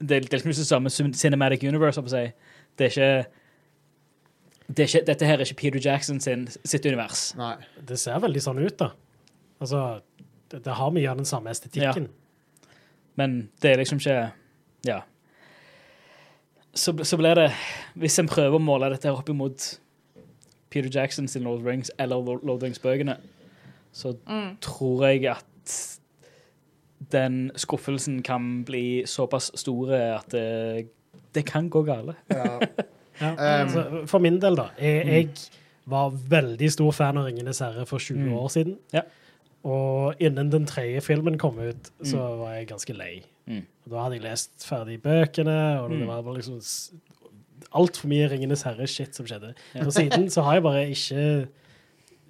[0.00, 2.24] Det er litt liksom det samme cinematic universe, si.
[2.78, 3.12] Det er ikke
[4.70, 7.32] det er ikke, dette her er ikke Peter Jackson sin, sitt univers.
[7.34, 7.56] Nei.
[7.88, 8.92] Det ser veldig sånn ut, da.
[9.58, 9.80] Altså,
[10.46, 12.06] det, det har mye av den samme estetikken.
[13.20, 14.18] Men det er liksom ikke
[14.88, 15.00] Ja.
[16.74, 17.48] Så, så blir det
[17.98, 19.64] Hvis en prøver å måle dette her opp imot
[20.70, 23.16] Peter Jackson sin Lord Rings eller Lord of Rings-bøkene,
[23.92, 24.12] så
[24.62, 25.72] tror jeg at
[27.10, 30.86] den skuffelsen kan bli såpass store at det,
[31.34, 32.14] det kan gå gale.
[32.30, 32.58] Ja.
[33.20, 33.34] Ja.
[33.66, 34.70] Um, for min del, da.
[34.80, 35.26] Jeg, jeg
[35.92, 38.32] var veldig stor fan av 'Ringenes herre' for 20 Mm.
[38.32, 38.78] år siden.
[38.94, 39.02] Ja.
[39.64, 43.22] Og innen den tredje filmen kom ut, så var jeg ganske lei.
[43.46, 43.66] Mm.
[43.84, 46.06] Og da hadde jeg lest ferdig bøkene, og det Mm.
[46.06, 46.60] var bare liksom
[47.74, 49.54] altfor mye 'Ringenes herre'-shit som skjedde.
[49.74, 49.84] Ja.
[49.86, 51.48] Og siden så har jeg bare ikke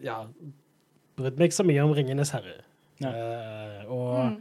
[0.03, 0.25] ja,
[1.17, 2.63] brydd meg så mye om 'Ringenes herre'.
[3.01, 3.11] Ja.
[3.11, 4.33] Uh, og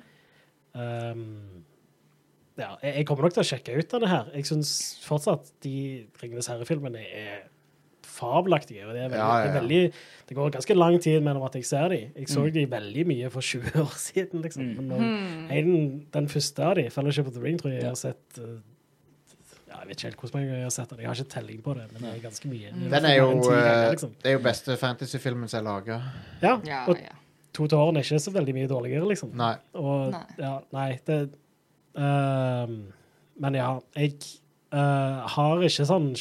[0.75, 0.81] Mm.
[0.81, 1.63] um,
[2.57, 4.25] ja, jeg, jeg kommer nok til å sjekke ut denne her.
[4.33, 7.37] Jeg syns fortsatt de 'Ringenes herre'-filmene er
[8.19, 8.85] fabelaktige.
[8.87, 9.93] Og det, er veldig, Ja, ja, Det, er veldig,
[10.29, 12.11] det går ganske lang tid mellom at jeg ser dem.
[12.15, 12.53] Jeg så Mm.
[12.53, 14.41] dem veldig mye for 20 år siden.
[14.43, 14.63] liksom.
[14.63, 14.75] Mm.
[14.75, 15.51] Men nå, Hmm.
[15.51, 18.59] en, den første av dem, 'Fellowship of the Ring', tror jeg jeg har sett eh,
[19.69, 20.99] ja, Jeg vet ikke helt hvor mange jeg har sett den.
[20.99, 22.69] Jeg har ikke telling på det, men det er ganske mye.
[22.73, 22.89] Mm.
[22.89, 24.11] Den er jo, ganger, eh, liksom.
[24.23, 26.01] det er jo beste fantasyfilmen som er laga.
[26.41, 26.97] Ja, og.
[27.53, 29.31] To tårn er ikke så veldig mye dårligere, liksom.
[29.35, 29.55] Nei.
[29.73, 30.23] Og Nei.
[30.37, 31.29] ja, nei, det
[31.97, 32.67] uh,
[33.41, 34.13] Men ja, jeg
[34.73, 36.11] uh, har ikke sånn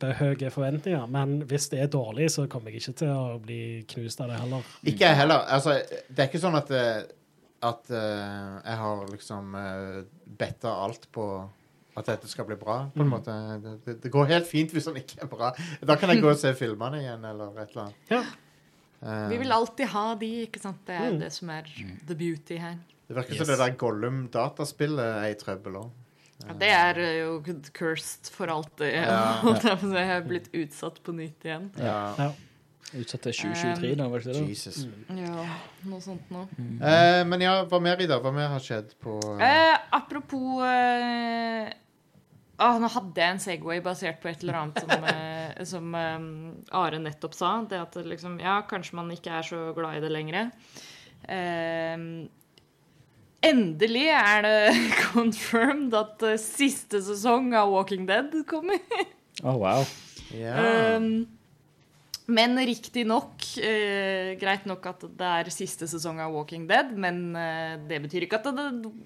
[0.00, 1.06] kjempehøye forventninger.
[1.08, 4.40] Men hvis det er dårlig, så kommer jeg ikke til å bli knust av det
[4.40, 4.62] heller.
[4.84, 5.44] Ikke jeg heller.
[5.48, 5.76] Altså,
[6.08, 7.02] det er ikke sånn at, eh,
[7.62, 10.02] at uh, jeg har liksom uh,
[10.38, 11.26] betta alt på
[11.96, 13.32] at dette skal bli bra, på en måte.
[13.62, 15.52] Det, det, det går helt fint hvis den ikke er bra.
[15.80, 18.10] Da kan jeg gå og se filmene igjen, eller et eller annet.
[18.12, 18.20] Ja.
[19.00, 20.82] Uh, Vi vil alltid ha de, ikke sant?
[20.88, 21.20] Det er Mm.
[21.20, 21.62] det som er
[22.06, 22.76] the beauty her.
[23.08, 23.38] det virker Yes.
[23.38, 25.90] som det der Gollum-dataspillet er i trøbbel òg.
[26.44, 27.38] Ja, det er eh, jo
[27.76, 28.92] cursed for alltid.
[29.06, 29.38] Ja.
[29.42, 31.70] holdt jeg er blitt utsatt på nytt igjen.
[31.80, 32.00] Ja.
[32.20, 32.32] Ja.
[32.94, 34.52] Utsatt til 2023 da, var det ikke det?
[34.52, 34.84] Jesus.
[35.10, 35.46] Ja,
[35.90, 36.46] noe sånt noe.
[36.56, 38.20] Eh, men ja, hva mer, Ida?
[38.22, 41.72] Hva mer har skjedd på Eh, apropos eh,
[42.62, 46.28] ah, Nå hadde jeg en Segway basert på et eller annet som, eh, som eh,
[46.78, 47.56] Are nettopp sa.
[47.66, 50.52] Det at liksom, ja, kanskje man ikke er så glad i det lenger.
[51.26, 52.06] Eh,
[53.48, 54.58] endelig er det
[55.12, 58.82] confirmed at eh, siste sesong av Walking Dead kommer.
[59.42, 59.86] Å, wow.
[60.34, 60.96] Yeah.
[60.96, 61.26] Um,
[62.26, 67.76] men riktignok uh, Greit nok at det er siste sesong av Walking Dead, men uh,
[67.86, 68.64] det betyr ikke at det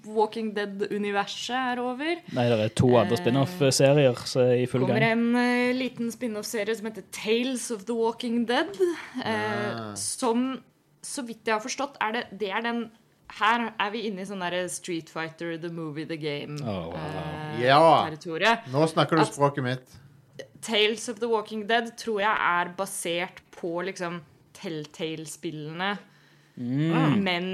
[0.09, 2.23] Walking Dead-universet er over.
[2.33, 5.19] Nei, det er to andre uh, spin-off-serier som er i full kommer gang.
[5.19, 8.73] en uh, liten spin-off-serie som heter Tales of the Walking Dead.
[9.21, 9.93] eh, Ah.
[9.95, 10.55] Som,
[11.05, 12.81] så vidt jeg har forstått, er det, det er den
[13.39, 16.57] Her er vi inne i sånn derre Street Fighter, The Movie, The Game.
[16.63, 16.97] Oh, wow.
[16.97, 18.09] eh, Ja.
[18.71, 19.97] Nå snakker du at- språket mitt.
[20.61, 24.21] Tales of the Walking Dead tror jeg er basert på liksom
[24.53, 25.97] Telltale-spillene.
[26.57, 27.21] Mm.
[27.23, 27.47] Men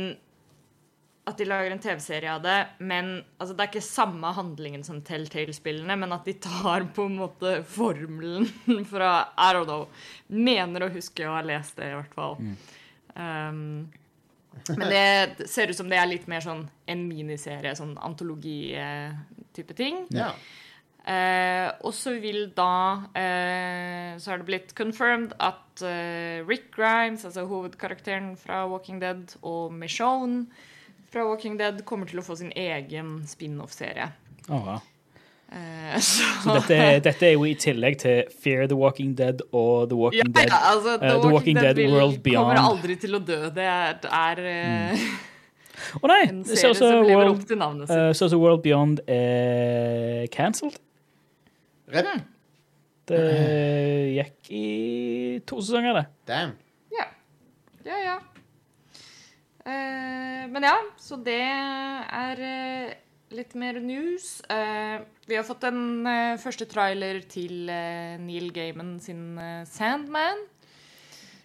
[1.27, 2.57] at de lager en TV-serie av det.
[2.79, 7.17] Men altså, det er ikke samme handlingen som Telltale-spillene, men at de tar på en
[7.19, 8.47] måte formelen
[8.91, 9.87] fra I don't know.
[10.29, 12.37] Mener å huske å ha lest det, i hvert fall.
[13.17, 13.87] Um,
[14.75, 20.05] men det ser ut som det er litt mer sånn en miniserie, sånn antologi-type ting.
[20.15, 20.31] Ja.
[21.07, 27.23] Eh, og så vil da eh, Så har det blitt confirmed at eh, Rick Grimes,
[27.23, 30.49] altså hovedkarakteren fra Walking Dead, og Michonne
[31.07, 34.09] fra Walking Dead kommer til å få sin egen spin-off-serie.
[34.49, 34.83] Oh, wow.
[35.51, 39.41] Eh, så Så dette er, dette er jo i tillegg til Fear the Walking Dead
[39.51, 40.51] og The ja, Walking Dead.
[40.51, 42.51] ja, altså, The, uh, The Walking, Walking Dead, Dead World Beyond.
[42.51, 43.39] kommer aldri til å dø.
[43.55, 45.07] Det er, er mm.
[46.01, 46.21] Å nei!
[46.25, 47.97] en serie ser lever World, opp til navnet sitt.
[47.97, 50.79] eh, så ut World Beyond er cancelled.
[51.93, 52.25] Redden?
[53.07, 53.21] Det
[54.17, 54.65] gikk i
[55.47, 56.07] to sesonger, det.
[56.27, 56.57] Damn.
[56.91, 57.05] Ja.
[57.87, 58.17] Ja, ja.
[59.67, 62.91] Uh, men ja, så det er eh,
[63.35, 64.41] litt mer news.
[64.49, 70.45] Uh, vi har fått den uh, første trailer til uh, Neil Gaiman sin Sandman.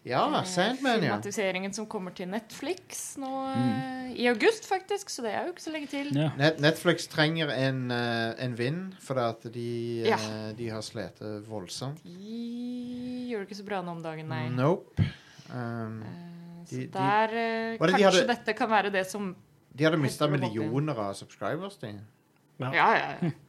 [0.03, 1.13] Ja, Sandman, ja.
[1.13, 4.09] Filmatiseringen som kommer til Netflix nå mm.
[4.19, 5.13] i august, faktisk.
[5.15, 6.11] Så det er jo ikke så lenge til.
[6.19, 6.33] Ja.
[6.41, 9.69] Net Netflix trenger en, en vind, fordi at de,
[10.09, 10.19] Ja.
[10.59, 12.03] de har slitt voldsomt.
[12.03, 14.49] De gjør det ikke så bra nå om dagen, nei.
[14.51, 15.07] Nope.
[15.55, 16.03] Um,
[16.67, 19.31] så De- de- der de, det de Kanskje hadde- dette kan være det som
[19.73, 21.95] De hadde mista millioner av subscribers, de.
[22.61, 22.91] Ja, ja,
[23.23, 23.31] ja.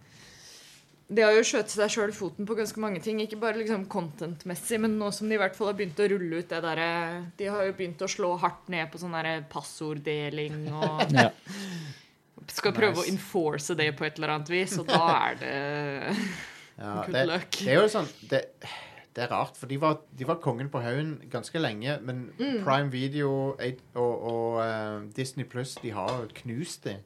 [1.13, 3.19] De har jo skjøtt seg sjøl foten på ganske mange ting.
[3.21, 6.39] Ikke bare liksom content-messig, men nå som de i hvert fall har begynt å rulle
[6.41, 6.87] ut det derre
[7.37, 11.27] De har jo begynt å slå hardt ned på sånn derre passorddeling og Ja.
[12.49, 13.03] skal prøve Nice.
[13.03, 15.53] å enforce det på et eller annet vis, og da er det
[16.79, 17.59] Ja, good det, luck.
[17.61, 18.41] det er jo sånn det,
[19.15, 22.63] det er rart, for de var, de var kongen på haugen ganske lenge, men Mm.
[22.63, 23.29] Prime Video
[23.95, 26.97] og, og uh, Disney Pluss, de har knust det.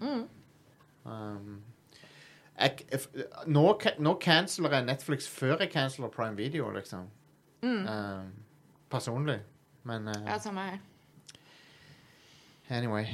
[0.00, 0.28] Mm.
[1.04, 1.62] Um,
[2.60, 3.06] jeg, if,
[3.46, 7.06] nå, nå canceler jeg Netflix før jeg canceler Prime Video, liksom.
[7.62, 8.32] Um,
[8.90, 9.40] personlig.
[9.84, 10.26] Men Mm.
[10.26, 10.78] Ja, samme her.
[12.70, 13.04] anyway.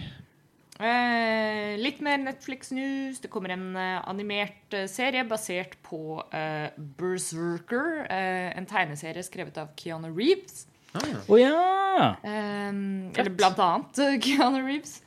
[0.83, 3.21] Eh, litt mer Netflix-news.
[3.23, 8.03] Det kommer en eh, animert eh, serie basert på eh, Berserker.
[8.11, 10.67] eh, en tegneserie skrevet av Keanu Reeves.
[10.93, 11.21] Ah, ja.
[11.29, 12.09] Oh, ja!
[12.27, 12.69] Eh,
[13.15, 14.99] eller blant annet Keanu Reeves.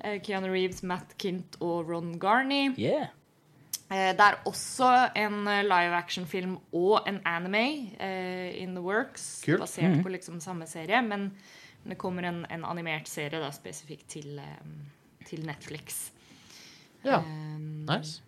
[0.00, 2.70] Eh, Keanu Reeves, Matt Kint og Ron Garney.
[2.78, 3.08] Yeah.
[3.90, 7.66] Eh, det er også en live action-film og en anime
[7.98, 9.42] eh, in the works.
[9.44, 9.60] Kult.
[9.66, 11.02] Basert på liksom samme serie.
[11.02, 11.32] Men,
[11.82, 14.62] men det kommer en, en animert serie da, spesifikt til, eh,
[15.28, 16.10] til Netflix.
[17.04, 17.18] ja.
[17.18, 18.22] Um, Nice.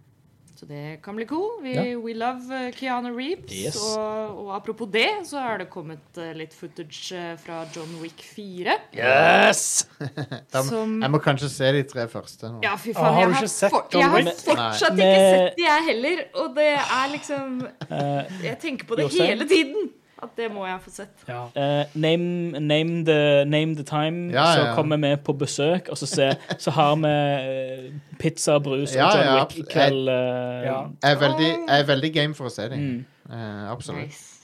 [0.59, 1.61] Så det kan bli cool.
[1.63, 1.83] We, Ja.
[2.03, 3.53] we love eh, Keanu Reeves.
[3.55, 3.77] Yes.
[3.97, 8.25] Og, og apropos det, så har det kommet eh, litt footage eh, fra John Wick
[8.35, 8.75] 4.
[8.99, 9.87] Yes!
[10.53, 12.59] Da, Som- Jeg må kanskje se de tre første nå.
[12.67, 13.07] Ja, fy faen.
[13.07, 15.07] Oh, har jeg du har, ikke sett for, John jeg har fortsatt Nei.
[15.07, 16.25] ikke sett de, jeg heller.
[16.43, 17.55] Og det er liksom
[17.89, 19.91] Eh, Jeg tenker på det hele tiden.
[20.23, 21.21] At det må jeg få sett.
[21.29, 21.45] Ja.
[21.55, 24.73] Uh, name, name, the, name the time, Ja, så ja.
[24.75, 26.27] kommer vi på besøk, og så, se,
[26.59, 30.09] så har vi eh, pizza, brus og Ja, John ja, Wick-kveld.
[30.09, 30.81] eh, Ja.
[31.03, 32.81] Jeg er veldig, jeg er veldig game for å se dem.
[32.81, 33.05] Mm.
[33.31, 34.09] Uh, absolutt.
[34.09, 34.35] Nice.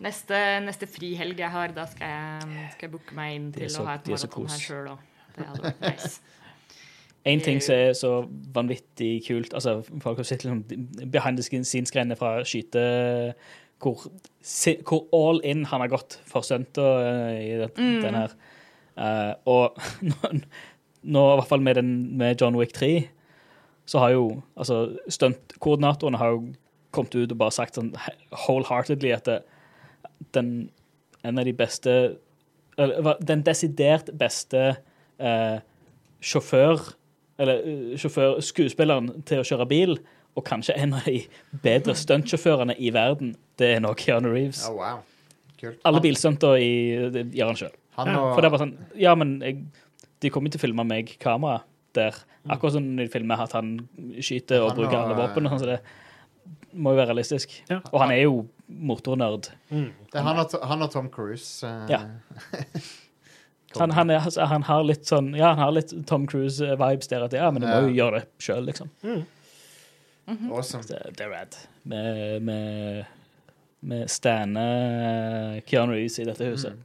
[0.00, 2.40] Neste, neste frihelg jeg har, da skal jeg,
[2.72, 4.90] skal jeg booke meg inn til så- å ha et det så maraton her sjøl
[4.94, 4.98] òg.
[5.36, 6.20] Det hadde vært nice.
[7.28, 8.10] En ting som er så
[8.54, 10.62] vanvittig kult altså Folk har sett liksom
[11.10, 13.34] behind the scenes-greiene fra skyte
[13.82, 14.06] hvor,
[14.88, 18.00] hvor all in han har gått for stunta uh, i den, Mm.
[18.02, 18.34] den her.
[18.98, 19.78] Uh, og
[20.10, 20.32] nå,
[21.02, 23.08] nå, i hvert fall med, den, med John Wick 3,
[23.88, 26.42] så har jo altså stuntkoordinatorene har jo
[26.92, 27.92] kommet ut og bare sagt sånn
[28.32, 29.38] wholeheartedly at det,
[30.34, 30.70] den
[31.26, 31.94] en av de beste
[32.78, 34.60] eller, Den desidert beste
[35.18, 35.58] uh,
[36.22, 36.78] sjåfør
[37.38, 39.98] Eller eh, sjåfør, skuespilleren til å kjøre bil,
[40.38, 41.20] og kanskje en av de
[41.62, 44.64] bedre stuntsjåførene i verden, det er nå Keanu Reeves.
[44.68, 45.02] Oh, wow.
[45.58, 45.80] Kult.
[45.88, 47.74] Alle bilstunter gjør han sjøl.
[47.98, 49.64] For det er bare sånn Ja, men jeg,
[50.22, 51.64] de kommer til å filme meg kamera
[51.96, 52.14] der.
[52.48, 53.72] Akkurat som sånn de filmer at han
[54.22, 55.46] skyter og Han bruker og- alle våpen.
[55.46, 55.80] og sånn, så det
[56.78, 57.50] må jo være realistisk.
[57.68, 57.80] Ja.
[57.92, 59.50] Og han er jo motornerd.
[59.70, 59.90] Mm.
[60.12, 61.66] det er han, og, han og Tom Cruise.
[61.66, 61.86] Uh...
[61.90, 62.02] Ja.
[63.76, 67.26] Han, han, er, altså, han har litt sånn Ja, han har litt Tom Cruise-vibes der
[67.26, 68.88] at ja, men du må jo gjøre det sjøl, liksom.
[70.48, 70.82] Awesome.
[70.88, 71.56] Det, det er rad.
[71.84, 73.04] Med, med,
[73.80, 76.78] med stander Keanu Reeves i dette huset.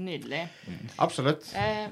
[0.00, 0.46] Nydelig.
[0.98, 1.50] Absolutt.
[1.56, 1.88] Eh,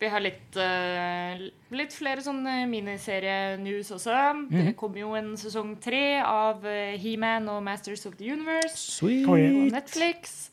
[0.00, 1.42] vi har litt, eh,
[1.76, 4.48] litt flere sånne miniserie-news også.
[4.50, 9.26] Det kommer jo en sesong tre av eh, He-Man og Masters of the Universe Sweet.
[9.26, 9.36] på
[9.70, 10.50] Netflix.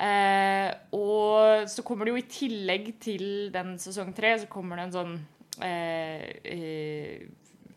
[0.00, 4.88] Eh, og så kommer det jo i tillegg til den sesong tre, så kommer det
[4.88, 5.16] en sånn
[5.62, 7.26] eh, eh,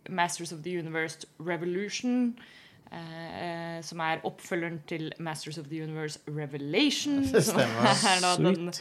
[0.10, 2.34] Masters of the Universe Revolution.
[2.94, 7.22] Eh, som er oppfølgeren til Masters of the Universe Revelation.
[7.24, 7.90] Det som stemmer.
[8.14, 8.72] er da den,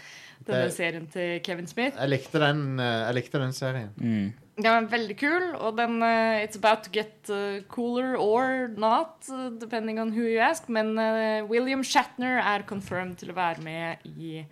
[0.46, 1.96] denne Det- serien til Kevin Smith.
[1.98, 3.90] Jeg likte den, eh, jeg likte den serien.
[3.96, 4.32] Mm.
[4.56, 9.24] Den var veldig kul, og den uh, It's about to get uh, cooler or not,
[9.60, 10.68] depending on who you ask.
[10.68, 10.92] Men
[11.48, 14.44] William Shatner er confirmed til å være med i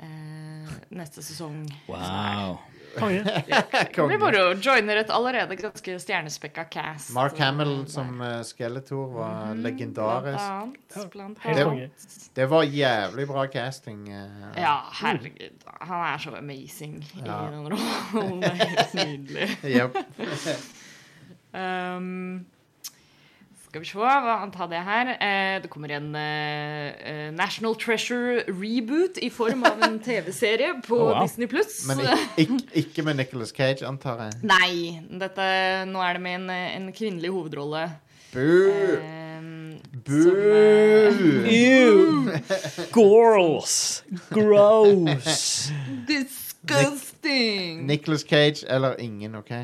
[0.00, 1.64] eh, neste sesong.
[1.88, 2.60] Wow.
[2.98, 3.22] Konge.
[3.46, 4.42] Det blir moro.
[4.62, 7.12] Joiner et allerede ganske stjernespekka cast.
[7.14, 10.40] Mark Hamill som uh, Skeletor var Blant legendarisk.
[10.40, 11.10] annet.
[11.12, 11.90] Blant annet.
[11.96, 14.08] Det- Det var jævlig bra casting.
[14.08, 15.64] Uh, Ja, herregud.
[15.80, 17.48] Han er så amazing Ja.
[17.48, 18.40] i den rollen.
[18.42, 19.58] Det er helt nydelig.
[19.64, 19.96] Jep.
[21.52, 22.46] Um,
[23.70, 25.12] skal vi se, hva han tar det her?
[25.22, 30.96] Eh, det kommer en eh, eh, National Treasure reboot i form av en TV-serie på
[30.98, 31.20] Oh, wow.
[31.22, 31.84] Disney Pluss.
[31.86, 34.40] Men ikke, ikke, ikke med Nicolas Cage, antar jeg.
[34.50, 35.46] Nei, dette,
[35.86, 37.84] nå er det med en, en kvinnelig hovedrolle.
[38.34, 38.98] Boo!
[38.98, 39.46] Eh,
[40.02, 40.18] Boo!
[40.26, 42.34] som, eh, Ew!
[42.98, 44.02] Girls!
[44.34, 45.70] Gross!
[46.10, 47.86] disgusting!
[47.86, 49.54] Nicolas Cage eller ingen, OK?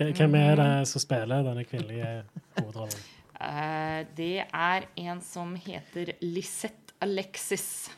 [0.00, 2.22] Hvem er det som spiller denne kvinnelige
[2.56, 3.04] hovedrollen?
[3.44, 7.90] Eh, det er en som heter Lisette Alexis.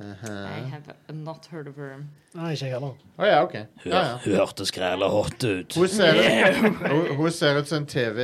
[0.00, 0.02] I
[0.70, 1.96] have not heard of her.
[2.38, 2.92] Nei, ikke jeg heller.
[3.18, 3.54] Oh, ja, OK.
[3.54, 4.02] Ja, ja.
[4.22, 5.74] Hun hørtes græla hot ut.
[5.74, 6.14] Hun ser,
[6.60, 6.76] hun,
[7.18, 8.18] hun ser ut som en TV,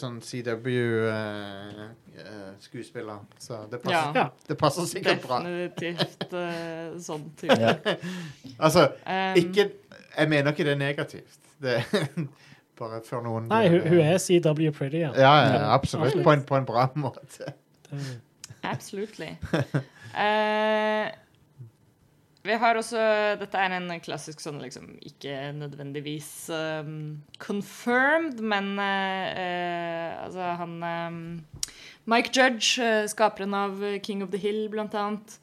[0.00, 3.18] sånn CW-skuespiller.
[3.38, 4.26] så det passer, Ja.
[4.48, 5.38] Det passer sikkert bra.
[5.46, 7.54] Definitivt eh, sånn type.
[7.60, 7.76] Ja.
[8.58, 9.70] Altså, Um, ikke
[10.18, 11.38] Jeg mener ikke det er negativt.
[11.62, 11.78] Det
[12.82, 15.12] Bare før noen Nei, hun, hun er CW Pretty, ja.
[15.14, 16.18] Ja, ja, absolutt.
[16.24, 17.54] På en, på en bra måte.
[18.72, 19.36] Absolutely.
[20.12, 21.10] Uh,
[22.42, 23.02] vi har også
[23.38, 30.74] Dette er en klassisk sånn liksom ikke nødvendigvis um, confirmed, men eh, eh, altså han
[30.82, 31.20] um,
[32.10, 35.36] Mike Judge, skaperen av King of the Hill, blant annet,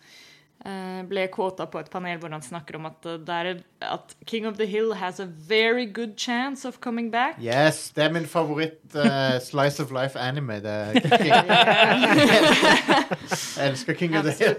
[0.65, 4.45] eh, ble kåta på et panel hvor han snakker om at, det er, at King
[4.47, 7.35] of the Hill has a very good chance of coming back.
[7.41, 10.59] Yes, det er min favoritt eh, Slice of Life anime.
[10.59, 11.33] Det er King.
[13.57, 14.55] Jeg elsker King of the Hill.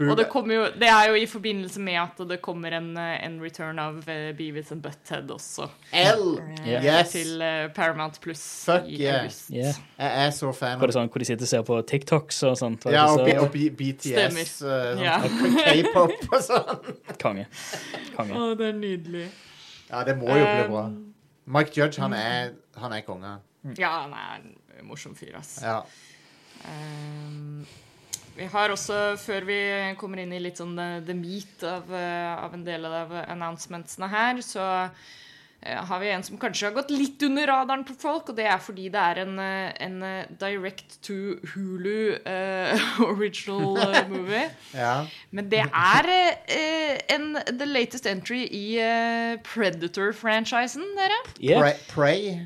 [0.00, 3.34] Og det, jo, det er jo i forbindelse med at det kommer en, eh, en
[3.42, 5.66] return av uh, Beavis and Butthead også.
[5.92, 6.38] L!
[6.64, 7.10] eh, Yes!
[7.12, 9.20] Til uh, Paramount Pluss Fuck i yeah.
[9.20, 9.50] august.
[9.52, 9.74] Yeah.
[10.00, 12.56] Jeg er så fan av det sånn hvor de sitter og ser på TikToks og
[12.62, 12.88] sånt?
[12.88, 14.08] Ja, og, så- B og BTS.
[14.08, 14.40] Stemmer.
[14.40, 15.28] eh, sånn, yeah.
[15.68, 16.96] K-pop og sånn.
[17.20, 17.44] Konge.
[18.16, 18.36] Konge.
[18.36, 19.26] Å, det er nydelig.
[19.90, 20.86] Ja, det må jo bli bra.
[20.88, 20.98] Um,
[21.50, 23.36] Mike Judge, han er, han er konge.
[23.78, 25.56] Ja, han er en morsom fyr, ass.
[25.64, 25.80] Ja.
[26.64, 27.64] Um,
[28.36, 29.60] vi har også, før vi
[30.00, 34.08] kommer inn i litt sånn the, the meat av, eh, av en del av announcementsene
[34.08, 35.10] her, så eh,
[35.60, 38.60] har vi en som kanskje har gått litt under radaren på folk, og det er
[38.64, 44.46] fordi det er en, eh, en eh, direct to Hulu uh, original eh, movie.
[44.84, 44.94] ja.
[45.36, 51.20] Men det er uh, en the latest entry i uh, Predator-franchisen, dere.
[51.38, 51.60] Yeah.
[51.60, 51.84] Prey.
[51.92, 52.40] Prey.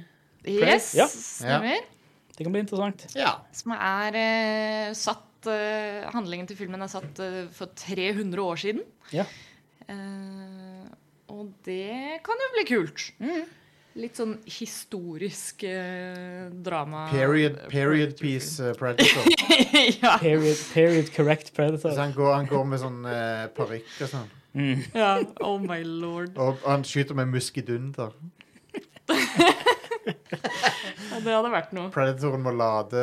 [0.45, 1.07] Yes, Ja.
[1.09, 1.87] stemmer.
[2.35, 3.07] Det kan bli interessant.
[3.15, 3.37] Ja.
[3.55, 8.83] Som er eh, satt eh, Handlingen til filmen er satt eh, for 300 år siden.
[9.15, 9.23] Ja.
[9.87, 10.64] Eh,
[11.33, 13.05] og det kan jo bli kult.
[13.23, 13.45] Mm.
[14.03, 17.05] Litt sånn historisk eh, drama.
[17.13, 19.29] Period, period piece uh, Predator.
[20.03, 21.95] ja, Period, period correct Så predator.
[22.01, 24.33] han, går, han går med sånn uh, parykk og sånn.
[24.55, 24.83] Mm.
[24.95, 25.13] ja.
[25.47, 26.35] Oh my lord.
[26.43, 28.15] Og han skyter med muskedunder.
[31.15, 31.91] Ja, det hadde vært noe.
[31.95, 33.01] Predatoren må lade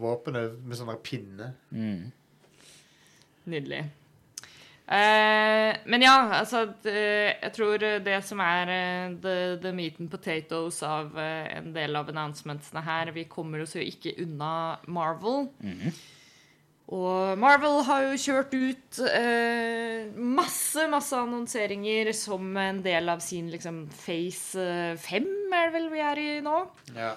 [0.00, 1.50] våpenet med sånn der pinne.
[1.68, 2.06] Mm.
[3.52, 3.82] Nydelig.
[4.86, 10.78] Eh, men ja, altså Jeg tror det som er eh, the, the meat and potatoes
[10.86, 15.48] av eh, en del av announcementsene her Vi kommer oss jo ikke unna Marvel.
[16.94, 23.48] Og Marvel har jo kjørt ut eh, masse, masse annonseringer som en del av sin
[23.50, 26.60] liksom Phase eh, 5, er det vel vi er i nå?
[26.94, 27.08] Ja.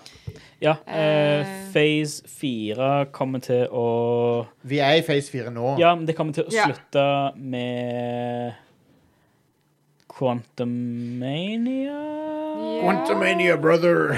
[0.63, 1.51] Ja, eh, Eh.
[1.75, 5.75] Phase 4 kommer til å Vi er i Phase 4 nå.
[5.79, 6.65] Ja, men det kommer til å Ja.
[6.65, 7.05] slutte
[7.37, 8.55] med
[10.09, 11.99] Quantumania
[12.81, 14.17] Quantumania, brother!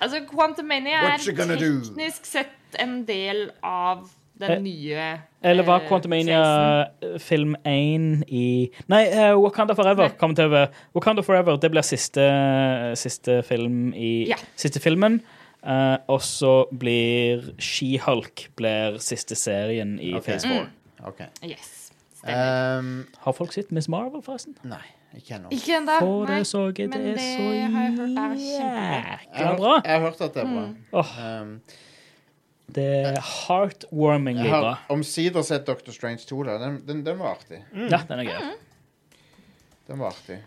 [0.00, 4.08] Altså, Quantumania er teknisk sett en del av
[4.40, 6.40] den Eh, nye Eller var eh, Quantumania
[7.02, 10.16] eh, film 1 i Nei, uh, Wakanda Forever Nei.
[10.18, 12.24] kommer til å være Wakanda Forever det blir siste,
[12.96, 14.36] siste film i Ja.
[14.56, 15.20] Siste filmen.
[15.62, 20.32] Uh, og så blir She-Hulk blir siste serien i okay.
[20.34, 20.66] Phase 4.
[21.06, 21.20] OK.
[21.46, 21.92] Yes.
[22.24, 24.56] Um, Har folk sett Miss Marvel, forresten?
[24.62, 24.82] nei,
[25.18, 25.48] ikke ennå.
[25.54, 25.96] Ikke ennå.
[26.00, 26.36] For nei.
[26.38, 29.72] det så jeg, det er det så har jeg hørt er Jeg jækla har, bra.
[29.84, 30.66] jeg har hørt at det er bra.
[31.00, 31.56] Åh, Um,
[32.74, 34.74] det er heartwarmingly jeg bra.
[34.78, 36.42] har omsider sett Doctor Strange 2.
[36.48, 36.58] Da.
[36.62, 37.62] Den, den, den var artig.
[37.74, 38.52] Ja, den er gøy.
[39.88, 40.38] Den var artig.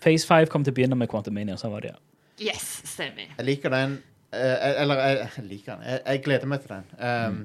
[0.00, 1.98] Phase 5 kom til å begynne med Quantumania, så var det ja.
[2.40, 3.28] Yes, stemmer.
[3.36, 3.98] Jeg liker den.
[4.32, 5.88] eh, eller jeg, jeg liker den.
[5.90, 6.86] Jeg, jeg gleder meg til den.
[7.00, 7.42] Um,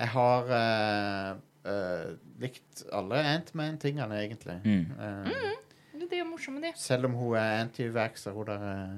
[0.00, 1.30] Jeg har eh,
[1.68, 2.06] eh,
[2.40, 4.56] likt alle Antman-tingene, egentlig.
[4.64, 4.86] Mm.
[4.96, 6.72] Um, Det er morsomt, det.
[6.80, 8.94] Selv om hun er anti-vaxxer, hun der eh, eh,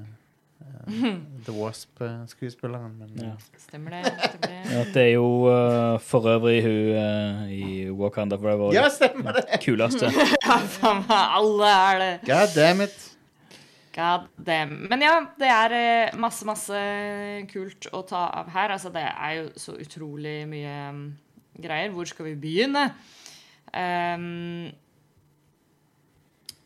[1.46, 2.96] The Wasp-skuespilleren.
[2.98, 3.33] Men Ja.
[3.59, 4.03] Stemmer det.
[4.18, 4.72] Stemmer det.
[4.72, 8.72] Ja, det er jo uh, for øvrig hun uh, i Wakanda Forever.
[8.75, 9.46] ja, stemmer det!
[9.64, 10.11] Kuleste.
[10.46, 12.12] Ja, faen meg, alle er det.
[12.29, 13.09] God damn it.
[13.94, 14.87] God damn.
[14.88, 16.79] Men ja, det er eh, masse, masse
[17.53, 18.72] kult å ta av her.
[18.72, 21.03] Altså, det er jo så utrolig mye um,
[21.61, 21.92] greier.
[21.92, 22.87] Hvor skal vi begynne?
[23.77, 24.70] Ehm,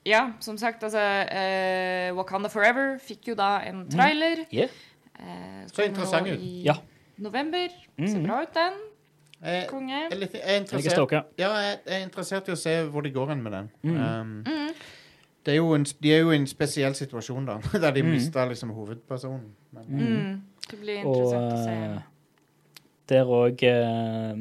[0.07, 4.45] ja, som sagt, altså uh, Wakanda Forever fikk jo da en trailer.
[4.55, 4.69] Yeah.
[5.19, 6.41] Uh, Så interessant ut.
[6.65, 6.75] Ja.
[7.19, 7.69] november.
[7.99, 8.27] Ser Mhm.
[8.27, 8.73] bra ut, den.
[9.69, 9.93] Konge.
[9.93, 11.23] jeg, er litt- jeg er Jeg er.
[11.39, 13.71] Ja, jeg, er interessert i å se hvor de går hen med den.
[13.83, 13.97] Mm.
[13.97, 14.69] Um, mm.
[15.45, 18.11] det er jo en, de er jo i en spesiell situasjon, da, der de Mm.
[18.11, 19.51] mista liksom hovedpersonen.
[19.73, 20.43] Men, Mm.
[20.71, 21.71] Det blir Og interessant å se.
[21.71, 22.01] uh,
[23.09, 23.57] Der òg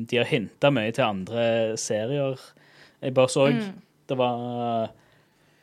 [0.10, 2.40] De har hinta mye til andre serier.
[3.02, 3.48] Jeg bare så
[4.10, 4.90] Det var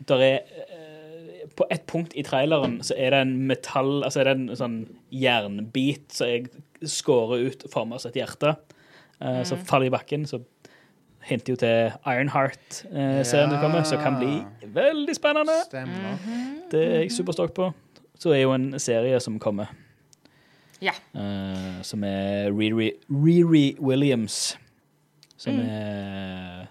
[0.08, 0.38] Der er
[0.68, 4.56] eh, På et punkt i traileren så er det en metall Altså er det en
[4.56, 4.78] sånn
[5.12, 6.48] jernbit som jeg
[6.82, 8.56] skårer ut forma som et hjerte.
[9.22, 9.44] Uh, mm.
[9.46, 10.24] Så faller i bakken.
[10.26, 10.40] Så
[11.28, 13.22] hinter jo til Ironheart-serien Ja.
[13.22, 15.54] som kommer, som kan bli veldig spennende.
[15.68, 16.18] Stemmer.
[16.72, 17.72] Det er jeg superstolt på.
[18.18, 19.66] Så er jo en serie som kommer,
[20.82, 20.92] Ja.
[21.14, 24.58] Uh, som er Riri, Riri Williams.
[25.36, 26.66] Som er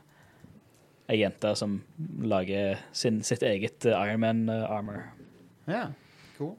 [1.11, 1.77] ei jente som
[2.23, 5.03] lager sin, sitt eget eh, Ironman-armor.
[5.67, 5.85] Ja,
[6.37, 6.55] cool.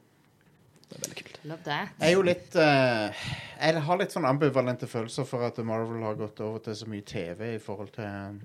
[0.88, 1.38] Det er veldig kult.
[1.48, 1.92] Love that.
[1.98, 3.28] Jeg er jo litt uh,
[3.59, 7.03] Jeg har litt sånn ambivalente følelser for at Marvel har gått over til så mye
[7.07, 8.42] TV i forhold til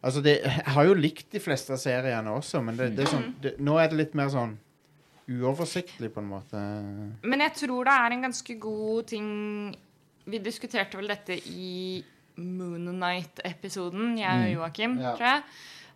[0.00, 3.10] Altså, det, Jeg har jo likt de fleste av seriene også, men det, det er
[3.10, 4.54] sånn, det, nå er det litt mer sånn
[5.30, 6.60] uoversiktlig, på en måte.
[7.22, 9.28] Men jeg tror det er en ganske god ting
[10.30, 12.00] Vi diskuterte vel dette i
[12.36, 15.14] Moonnight-episoden, jeg og Joakim, Ja.
[15.16, 15.42] tror jeg.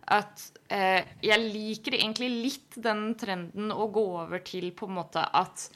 [0.07, 5.23] At eh, jeg liker egentlig litt den trenden å gå over til på en måte
[5.33, 5.69] at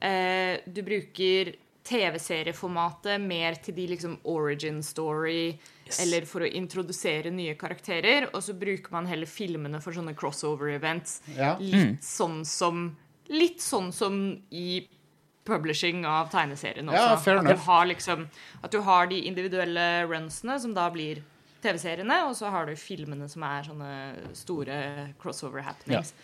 [0.00, 5.58] eh, du bruker TV-serieformatet mer til de liksom origin story,
[6.00, 10.70] eller for å introdusere nye karakterer, og så bruker man heller filmene for sånne crossover
[10.76, 11.20] events.
[11.36, 11.56] Ja.
[11.58, 12.96] Litt sånn som
[13.32, 14.16] Litt sånn som
[14.50, 14.82] i
[15.48, 17.02] publishing av tegneserien også.
[17.02, 18.26] Ja, fair at, du har liksom,
[18.62, 21.22] at du har de individuelle runsene, som da blir
[21.62, 23.90] TV-seriene, og så har du filmene som er sånne
[24.38, 24.78] store
[25.22, 26.14] crossover happenings.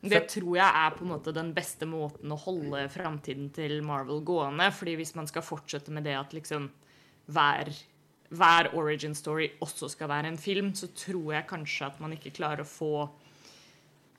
[0.00, 4.22] Det tror jeg er på en måte den beste måten å holde framtiden til Marvel
[4.24, 4.70] gående.
[4.72, 6.70] fordi hvis man skal fortsette med det at liksom
[7.30, 7.68] hver,
[8.30, 12.32] hver origin story også skal være en film, så tror jeg kanskje at man ikke
[12.32, 12.94] klarer å få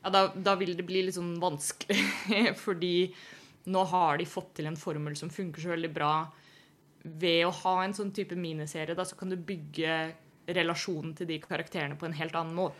[0.03, 1.99] ja, da, da vil det bli litt sånn vanskelig.
[2.65, 3.11] Fordi
[3.69, 6.13] nå har de fått til en formel som funker så veldig bra.
[7.01, 9.99] Ved å ha en sånn type miniserie, da, så kan du bygge
[10.51, 12.71] relasjonen til de karakterene på en helt annen må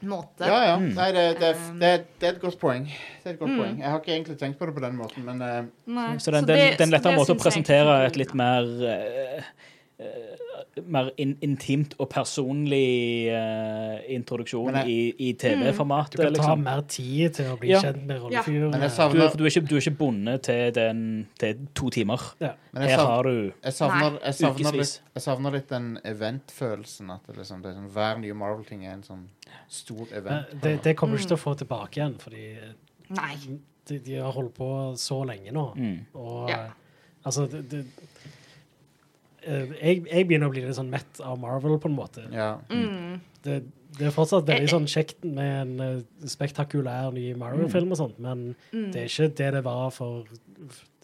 [0.00, 0.46] måte.
[0.46, 0.74] Ja, ja.
[0.78, 2.84] Nei, det, det, det, det er et godt poeng.
[2.86, 3.78] Det er et godt poeng.
[3.80, 5.70] Jeg har ikke egentlig tenkt på det på den måten, men uh...
[5.90, 8.68] Nei, Så den, så den, det- er en lettere måte å presentere et litt mer
[8.78, 9.48] uh,
[9.98, 10.44] eh,
[10.86, 16.16] mer in, intimt og personlig uh, introduksjon jeg- i, i TV-formatet.
[16.18, 16.62] Du kan ta Liksom.
[16.64, 17.80] mer tid til å bli Ja.
[17.82, 18.80] kjent med Men rollefigurene.
[18.80, 21.90] jeg Du, savner, er- du, er ikke, du er ikke bundet til, den, til to
[21.90, 22.20] timer.
[22.40, 22.52] Ja.
[22.72, 25.98] men jeg Her savner, har du jeg savner, jeg savner, litt, jeg savner litt den
[26.04, 27.10] event-følelsen.
[27.10, 29.24] At det liksom, det er sånn, hver nye Marvel-ting er en sånn
[29.68, 30.60] stor Men event.
[30.62, 32.58] Det, det kommer du ikke til å få tilbake igjen, fordi
[33.10, 33.34] Nei.
[33.88, 34.68] de, de har holdt på
[35.00, 35.74] så lenge nå.
[35.76, 35.98] Mm.
[36.14, 36.66] Og Ja.
[37.24, 38.30] altså det, det, eh,
[39.46, 42.24] jeg, jeg begynner å bli litt sånn mett av Marvel, på en måte.
[42.34, 42.56] Ja.
[42.70, 43.20] Mm.
[43.42, 43.58] Det,
[43.98, 48.54] det er fortsatt veldig sånn kjekt med en eh, spektakulær ny Marvel-film og sånt, men
[48.72, 48.90] Mm.
[48.92, 50.24] det er ikke det det var for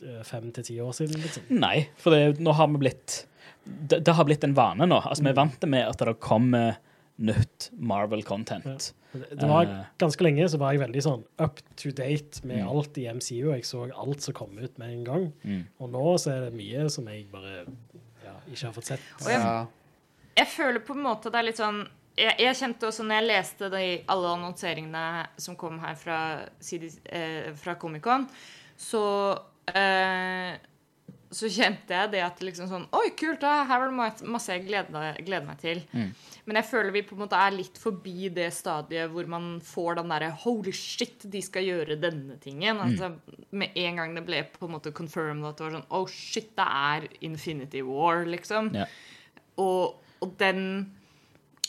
[0.04, 1.46] eh, fem til ti år siden, liksom.
[1.50, 3.22] Nei, for det, nå har vi blitt
[3.64, 4.98] det, det har blitt en vane nå.
[5.08, 6.74] Altså, Vi er vant med at det kommer
[7.16, 8.90] nytt Marvel-content.
[9.14, 9.84] Det, det var Eh.
[10.02, 12.68] Ganske lenge så var jeg veldig sånn up to date med Mm.
[12.68, 13.52] alt i MCU.
[13.54, 15.32] Jeg så alt som kom ut med en gang.
[15.44, 15.62] Mm.
[15.80, 17.64] Og nå så er det mye som jeg bare ja,
[18.52, 19.00] ikke har fått sett.
[19.20, 19.66] Og jeg-
[20.36, 23.26] Jeg føler på en måte det er litt sånn jeg, jeg kjente også når jeg
[23.28, 26.18] leste de, alle annonseringene som kom her fra,
[26.60, 28.28] CD, eh, fra Comic-Con,
[28.78, 29.38] så
[29.74, 30.56] eh,
[31.34, 33.40] så kjente jeg det at liksom sånn Oi, kult!
[33.42, 35.82] Da, her var det masse jeg gleder, gleder meg til.
[36.44, 39.98] Men jeg føler vi på en måte er litt forbi det stadiet hvor man får
[39.98, 42.80] den derre Holy shit, de skal gjøre denne tingen.
[42.84, 43.10] Altså,
[43.50, 46.52] med en gang det ble på en måte confirmed at det var sånn Oh shit,
[46.58, 48.70] det er Infinity War, liksom.
[48.76, 48.88] Ja.
[49.62, 50.66] Og, og den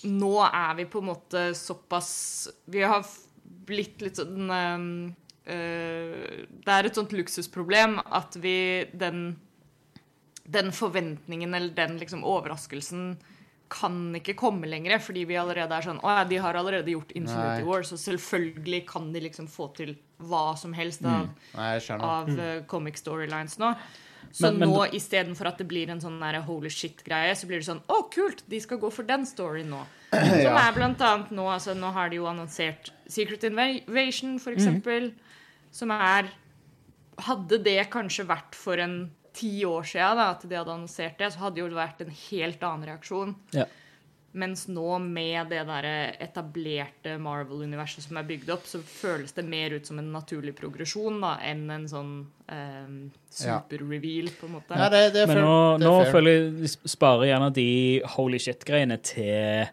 [0.05, 2.09] Nå er vi på en måte såpass
[2.69, 3.05] Vi har
[3.65, 4.89] blitt litt sånn um,
[5.45, 8.55] Uh, Det er et sånt luksusproblem at vi
[8.97, 9.35] Den,
[10.47, 13.17] den forventningen eller den liksom overraskelsen
[13.67, 17.11] kan ikke komme lenger, fordi vi allerede er sånn Å ja, de har allerede gjort
[17.17, 17.63] Infinity Nei.
[17.65, 22.03] War, så selvfølgelig kan de liksom få til hva som helst av Nei, jeg skjønner.
[22.05, 23.71] av eh, comic storylines nå.
[24.31, 27.57] Så Men- men- nå istedenfor at det blir en sånn der holy shit-greie, så blir
[27.59, 28.43] det sånn Å, kult!
[28.47, 29.81] De skal gå for den storyen nå.
[30.13, 30.69] Som Ja.
[30.69, 35.13] er blant annet nå altså Nå har de jo annonsert Secret Invasion, for eksempel, eksempel.
[35.71, 36.29] Som er
[37.17, 41.31] Hadde det kanskje vært for en ti år siden da, at de hadde annonsert det,
[41.33, 43.35] så hadde jo det vært en helt annen reaksjon.
[43.55, 43.67] Ja.
[44.35, 45.85] Mens nå, med det der
[46.19, 51.21] etablerte Marvel-universet som er bygd opp, så føles det mer ut som en naturlig progresjon
[51.23, 52.11] da, enn en sånn
[52.51, 52.89] eh,
[53.31, 54.75] super-reveal, på en måte.
[54.75, 57.69] Ja, det, det er Men nå, Det er nå føler jeg vi sparer gjerne de
[58.17, 59.71] holy shit-greiene til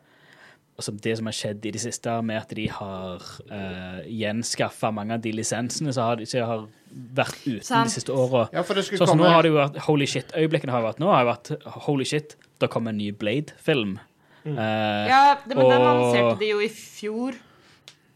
[0.78, 5.18] altså det som har skjedd i det siste, med at de har uh, gjenskaffa mange
[5.18, 8.48] av de lisensene så har, som har vært uten de siste åra.
[8.52, 10.80] Ja, for det skulle Sånn som komme nå har det jo vært Holy shit-øyeblikkene har
[10.82, 11.52] jo vært nå har jo vært
[11.88, 13.98] Holy shit, det kommer en ny Blade-film.
[14.44, 14.56] Mm.
[14.58, 17.34] Eh, Ja, det, men den annonserte de jo i fjor.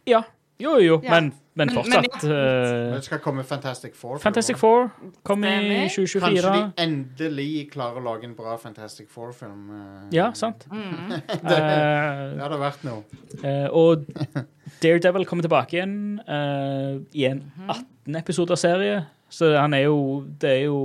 [0.06, 0.22] ja.
[0.58, 1.10] Jo, jo, Ja.
[1.10, 2.22] men, men Men- men fortsatt.
[2.24, 4.18] Men eh, Det skal komme Fantastic Four.
[4.18, 4.90] Fantastic Four
[5.22, 6.20] kom i 2024.
[6.20, 9.68] Kanskje de endelig klarer å lage en bra Fantastic Four-film.
[9.70, 10.16] eh.
[10.16, 10.64] Ja, sant.
[10.70, 11.10] Mm.
[11.28, 13.04] Det det hadde vært noe.
[13.44, 14.06] Eh, og
[14.82, 15.96] Daredevil kommer tilbake igjen
[16.28, 19.04] uh, i en 18-episoder-serie.
[19.32, 20.78] Så han er jo Det er jo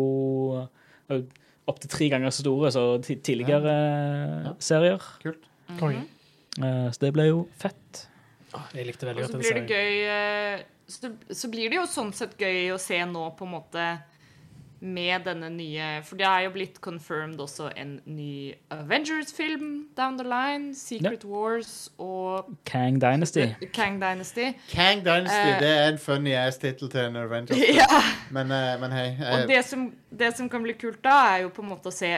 [1.12, 1.20] uh,
[1.70, 4.54] opptil tre ganger så store som tidligere eh, Ja.
[4.60, 5.02] serier.
[5.24, 5.44] Kult.
[5.70, 6.06] Mm -hmm.
[6.64, 8.08] uh, så det ble jo fett.
[8.54, 9.70] Ah, Jeg likte veldig godt den blir det serien.
[9.70, 13.52] gøy eh, så, så blir det jo sånn sett gøy å se nå på en
[13.52, 14.00] måte
[14.82, 20.26] med denne nye For det er jo blitt confirmed også en ny Avengers-film down the
[20.26, 20.76] line.
[20.76, 23.46] Secret Wars og Kang Dynasty.
[23.78, 24.52] Kang Dynasty.
[24.72, 27.58] Kang Dynasty uh, det er en funny ass-tittel til en Avengers.
[27.82, 28.02] Ja.
[28.32, 29.08] Men, uh, men hei.
[29.20, 31.92] Uh, Og det som, det som kan bli kult da, er jo på en måte
[31.92, 32.16] å se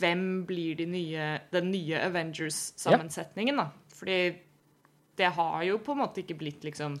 [0.00, 3.70] hvem blir de nye, den nye Avengers-sammensetningen, da.
[3.96, 4.20] Fordi
[5.16, 6.96] det har jo på en måte ikke blitt liksom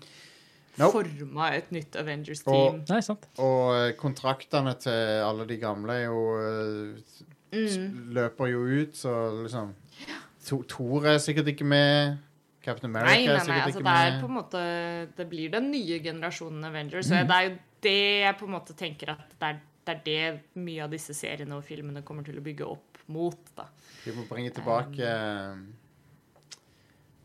[0.78, 0.92] Nope.
[1.04, 2.82] forma et nytt Avengers-team.
[2.90, 3.26] Nei, sant?
[3.38, 7.24] Og eh, kontraktene til alle de gamle er jo eh,
[7.56, 8.10] Mm.
[8.12, 9.12] løper jo ut, så
[9.44, 9.70] liksom
[10.48, 12.18] To- Thor er sikkert ikke med.
[12.62, 14.62] Captain America Nei, nei, er nei, sikkert altså ikke det er på en måte
[15.16, 17.08] Det blir den nye generasjonen Avengers.
[17.08, 17.20] Mm.
[17.22, 17.54] Og det er jo
[17.86, 17.94] det
[18.26, 21.54] jeg på en måte tenker at det er, det er det mye av disse seriene
[21.56, 23.38] og filmene kommer til å bygge opp mot.
[23.56, 23.68] da.
[24.04, 25.54] Vi må bringe tilbake eh,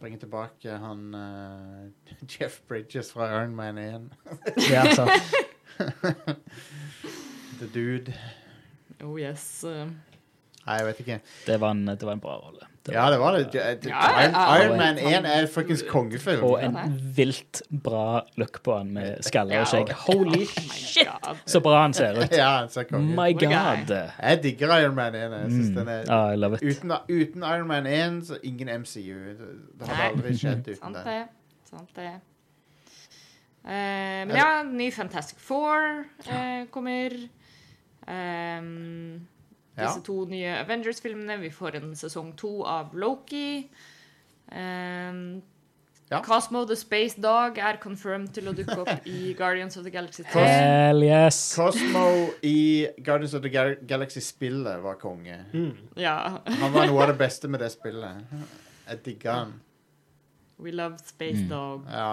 [0.01, 1.89] Bringe tilbake han uh,
[2.33, 4.09] Jeff Bridges fra Iron Man 1.
[4.71, 5.11] Ja, sant.
[7.61, 8.13] The Dude.
[9.03, 9.63] Oh yes.
[9.63, 9.85] uh,
[10.65, 11.19] Nei, jeg vet ikke.
[11.45, 12.67] Det var en, det var en bra rolle.
[12.85, 13.51] Det Ja, det var det.
[13.53, 14.77] det- Ja, Iron, Iron.
[14.77, 16.43] Man 1 er fuckings kongefilm.
[16.43, 16.77] Og en
[17.15, 19.91] vilt bra look på han med skalle og skjegg.
[20.07, 21.07] Holy shit,
[21.45, 22.31] så bra han ser ut.
[22.31, 23.13] Ja, han ser konge.
[23.15, 23.91] My god.
[24.23, 25.31] Jeg digger Iron Man 1.
[25.31, 25.75] Jeg synes Mm.
[25.75, 26.63] den er Ah, I love it.
[26.63, 29.13] Uten, uten Iron Man 1, så ingen MCU.
[29.79, 31.23] Det, hadde aldri skjedd uten Sant det.
[31.69, 32.11] Sant det.
[33.63, 33.71] Uh,
[34.27, 37.09] men ja, ny Fantastic Four uh, kommer.
[38.07, 39.27] Um.
[39.77, 41.39] Disse to nye Avengers-filmene.
[41.41, 43.69] Vi får en sesong to av Loki.
[44.51, 45.41] Um,
[46.11, 46.19] Ja.
[46.21, 50.25] Cosmo the Space Dog er confirmed til å dukke opp i Guardians of the Galaxy
[50.27, 50.41] 3.
[50.43, 51.37] Hell yes.
[51.55, 52.01] Cosmo
[52.43, 55.37] i Guardians of the Gal Galaxy-spillet var konge.
[55.53, 55.69] Mm.
[55.95, 56.17] Ja.
[56.49, 58.27] Han var noe av det beste med det spillet.
[58.89, 59.53] Jeg digga han.
[60.59, 61.47] We love Space Mm.
[61.53, 61.87] Dog.
[61.87, 62.11] Ja.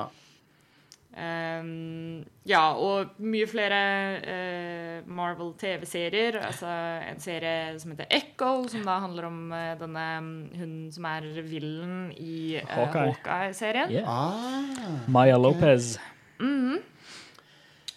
[1.19, 3.79] Ehm, ja, og mye flere
[4.23, 6.39] uh, Marvel TV-serier.
[6.47, 6.69] Altså
[7.11, 11.27] en serie som heter Echo, som da handler om uh, denne mm, hun som er
[11.43, 13.17] villen i uh, Hawkeye.
[13.17, 13.91] Hawkeye-serien.
[13.91, 14.07] Yeah.
[14.09, 15.03] Ah.
[15.09, 15.99] Maya Lopez.
[16.41, 16.79] Mm -hmm.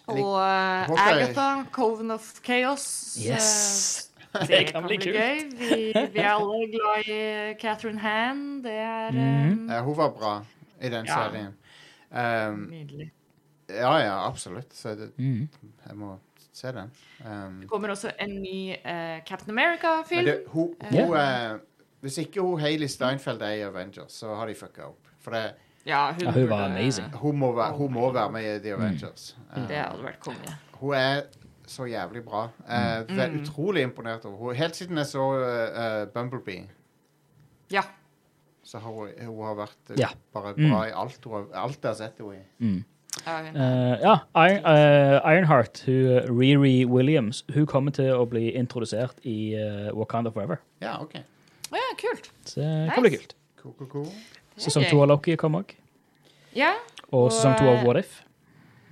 [0.07, 3.17] Og eh, Agatha, Coven of Chaos.
[3.27, 4.07] Yes.
[4.07, 5.39] Eh, Det det kan bli gøy.
[5.59, 8.63] Vi, vi er alle glad i Catherine Han.
[8.63, 9.13] Det er eh,
[9.51, 9.69] Mhm.
[9.71, 10.45] Ja, hun var bra
[10.81, 11.13] i den Ja.
[11.13, 11.53] serien.
[12.11, 13.11] Um, nydelig.
[13.69, 14.73] ja, ja, absolutt.
[14.73, 15.47] Så det, Mm.
[15.87, 16.17] jeg må
[16.53, 16.91] se den.
[17.25, 20.27] Um, Det kommer også en ny uh, Captain America-film.
[20.47, 21.05] Hun, hun, Ja.
[21.05, 21.59] hun eh,
[22.01, 25.07] Hvis ikke hun Hayley Steinfeld er i Avengers, så har de fucka opp.
[25.19, 25.53] For det,
[25.85, 27.11] Ja, hun, Ja, hun var burde- amazing.
[27.13, 29.37] hun, må være, hun må være med i The Avengers.
[29.55, 30.55] Um, Det hadde vært konge.
[30.73, 31.21] Hun er
[31.67, 32.43] så jævlig bra.
[32.43, 33.19] Uh, Mm.
[33.19, 34.55] er Utrolig imponert over henne.
[34.57, 36.67] Helt siden jeg så uh, uh, Bumblebee,
[37.71, 37.81] Ja.
[38.71, 40.07] Så har hun, hun har vært Ja.
[40.33, 40.69] bare Mm.
[40.71, 42.43] bra i alt, hun har, alt jeg har sett henne i.
[42.63, 42.79] Mm.
[43.27, 49.19] Uh, Eh, ja, Iron, uh, Ironheart, hun, Riri Williams, hun kommer til å bli introdusert
[49.27, 50.61] i uh, Wakanda Forever.
[50.81, 51.15] Ja, OK.
[51.71, 52.31] Å ja, kult.
[52.47, 53.35] Så det kan bli kult.
[53.61, 54.07] Cool, cool, cool.
[54.57, 55.75] Sesong to av Loki kommer òg.
[56.55, 56.73] Ja,
[57.11, 58.23] Og Og, sesong to av eh, What If.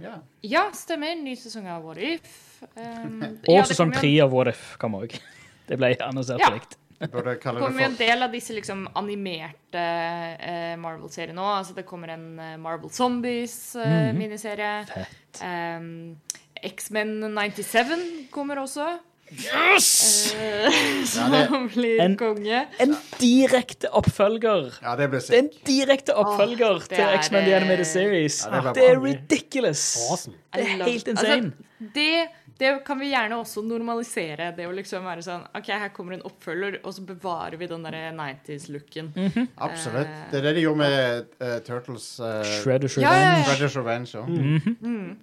[0.01, 0.17] Ja.
[0.43, 1.15] ja, stemmer.
[1.23, 2.61] Ny sesong av What If.
[2.75, 5.15] Um, Og ja, sesong tre av What If kommer òg.
[5.69, 6.49] Det ble annonsert Ja.
[6.51, 6.75] likt.
[7.00, 11.45] Burde kalle Det det kommer jo en del av disse liksom animerte eh, Marvel-seriene nå.
[11.60, 14.74] Altså, det kommer en eh, Marvel Zombies-miniserie.
[14.82, 14.88] Mhm.
[14.93, 15.43] Fett.
[15.43, 16.18] Um,
[16.60, 18.97] X-Men 97 kommer også.
[19.30, 20.34] Yes!
[21.06, 22.68] som som det- blir En- konge.
[22.80, 24.80] En direkte oppfølger.
[24.82, 28.45] Ja, det blir er en direkte oppfølger oh, til X-Men The eh, Animated Series.
[28.45, 29.97] Ja, det det er ridiculous.
[30.12, 30.36] Awesome.
[30.54, 31.32] Det er helt insane.
[31.32, 31.52] Altså,
[31.95, 32.28] det,
[32.60, 34.49] det kan vi gjerne også normalisere.
[34.57, 37.86] Det å liksom være sånn OK, her kommer en oppfølger, og så bevarer vi den
[37.88, 39.14] derre 90s-looken.
[39.16, 39.45] Mm.
[39.64, 40.12] Absolutt.
[40.32, 42.10] Det er det de gjorde med uh, Turtles.
[42.20, 43.30] Uh, Shredder's Ja, ja, ja.
[43.30, 43.47] Revenge.
[43.53, 44.26] Shredder's Revenge.
[44.28, 44.76] -hmm.
[44.82, 45.18] mm.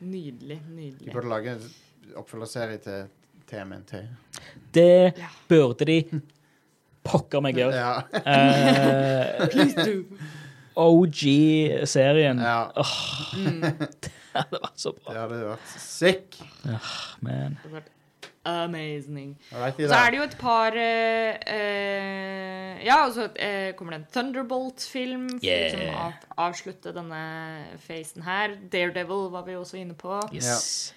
[0.00, 0.60] Nydelig.
[1.00, 1.64] De burde lage en
[2.16, 3.08] oppfølgerserie til
[3.48, 3.92] TMNT.
[4.74, 5.32] Det Ja.
[5.48, 6.20] burde de
[7.04, 7.74] pokker meg gjøre.
[7.74, 7.96] Ja.
[8.04, 10.04] uh, Please do.
[10.76, 12.38] OG-serien.
[12.38, 12.68] ja.
[14.50, 15.12] Det var så bra.
[15.14, 16.36] Det hadde vært sick.
[17.20, 17.56] Man.
[17.56, 17.96] Det hadde vært
[18.50, 19.34] Amazing.
[19.52, 24.06] Så er det jo et par eh, eh, Ja, og så eh, kommer det en
[24.14, 25.66] Thunderbolt-film Yeah.
[25.74, 26.14] som av,
[26.48, 27.20] avslutter denne
[27.84, 28.54] facen her.
[28.72, 30.16] Daredevil var vi også inne på.
[30.32, 30.94] Yes.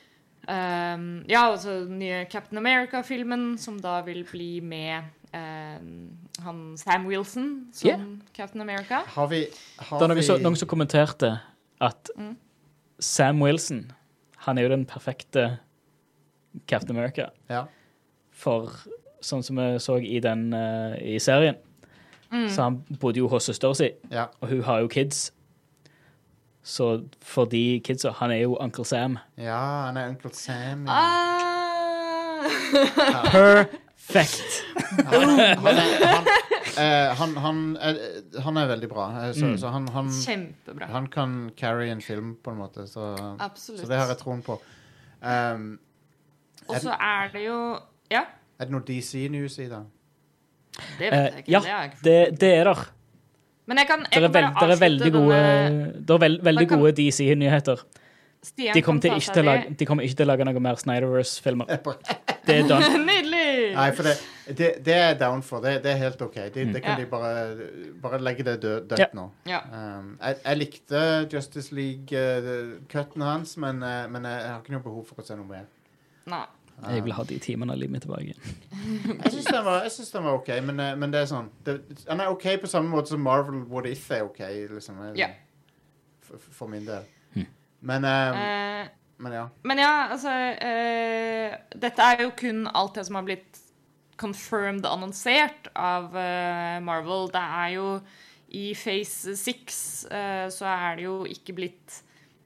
[0.48, 5.04] Um, ja, og så den nye Captain America-filmen, som da vil bli med
[5.36, 5.92] um,
[6.44, 8.08] han Sam Wilson som Yeah.
[8.36, 9.04] Captain America.
[9.18, 9.46] Har vi,
[9.80, 11.36] har da, noen, vi som- noen som kommenterte
[11.84, 12.10] at
[13.04, 13.92] Sam Wilson
[14.46, 15.58] Han er jo den perfekte
[16.68, 17.30] Captain America.
[17.50, 17.64] Ja.
[18.32, 18.70] For
[19.24, 21.56] sånn som vi så i den uh, i serien,
[22.50, 24.28] så han bodde jo hos søsteren si, ja.
[24.42, 25.32] og hun har jo kids.
[26.64, 29.18] Så for de kidsa Han er jo Uncle Sam.
[29.38, 30.86] Ja, han er Uncle Sam.
[30.88, 30.94] Ja.
[30.94, 31.54] Ah!
[34.04, 34.64] Perfekt.
[35.06, 36.28] Han, er, han,
[36.78, 37.98] eh, han, han, er,
[38.46, 39.06] han er veldig bra.
[39.28, 39.58] eh, Så, Mm.
[39.58, 40.88] så han, han, Kjempebra.
[40.92, 42.88] han kan carry en film, på en måte.
[42.88, 43.16] Så,
[43.56, 44.60] så det har jeg troen på.
[45.22, 45.80] Um,
[46.68, 47.80] Og så er det jo
[48.12, 48.22] Ja,
[48.60, 49.80] er det noe DC-news i det?
[51.00, 51.52] det vet Eh, jeg ikke.
[51.52, 52.84] ja, det er, det, det er der.
[53.66, 56.42] Men jeg kan, Det jeg er, kan veld, bare der er veldig gode, er veld,
[56.44, 57.84] veldig kan- gode DC-nyheter.
[58.58, 61.66] De, de kommer ikke til å lage noe mer Snyderverse-filmer.
[62.46, 62.90] Det er done.
[63.76, 64.14] Nei, for det,
[64.58, 65.60] det, det er jeg down for.
[65.64, 66.36] Det, det er helt OK.
[66.54, 67.04] Det, det kan Ja.
[67.04, 67.68] de bare,
[68.04, 69.06] bare legge det dø, dødt Ja.
[69.14, 69.28] nå.
[69.50, 69.60] Ja.
[69.74, 71.04] Um, jeg, jeg likte
[71.34, 75.48] Justice League-cutten hans, men, uh, men jeg har ikke noe behov for å se noe
[75.50, 75.66] mer.
[76.32, 76.44] Nei.
[76.90, 78.34] Jeg vil ha de timene av livet mitt tilbake.
[78.34, 81.76] Jeg syns den, synes den var OK, men, uh, men det er sånn det,
[82.08, 84.40] Den er OK på samme måte som Marvel What If er OK,
[84.74, 85.04] liksom.
[85.20, 85.30] Ja.
[86.26, 87.06] For, for min del.
[87.84, 88.88] Men, um, Eh,
[89.24, 89.44] men ja.
[89.64, 93.60] men ja, altså øh, Dette er jo kun alt det som har blitt
[94.20, 97.30] confirmed annonsert av eh, Marvel.
[97.34, 97.88] Det er jo
[98.54, 102.00] I Phase 6 eh, så er det jo ikke blitt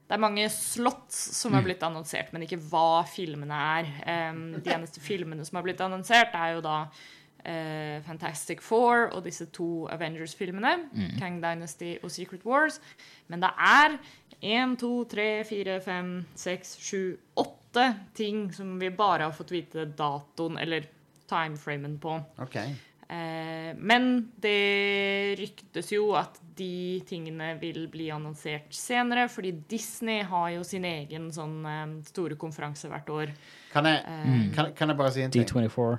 [0.08, 3.92] Det er mange slots som har blitt annonsert, men ikke hva filmene er.
[4.32, 9.26] Um, de eneste filmene som har blitt annonsert, er jo da uh, Fantastic Four og
[9.28, 10.88] disse to Avengers-filmene.
[11.20, 12.80] Kang Dynasty og Secret Wars.
[13.28, 13.98] Men det er
[14.40, 19.84] én, to, tre, fire, fem, seks, sju, åtte ting som vi bare har fått vite
[19.98, 20.88] datoen eller
[21.28, 22.16] timeframen på.
[22.44, 22.74] Okay.
[23.08, 24.08] Eh, men
[24.40, 30.84] det ryktes jo at de tingene vil bli annonsert senere, fordi Disney har jo sin
[30.84, 33.32] egen sånn eh, store konferanse hvert år.
[33.72, 35.44] Kan jeg, Eh, kan, kan jeg bare si en ting?
[35.48, 35.98] D24.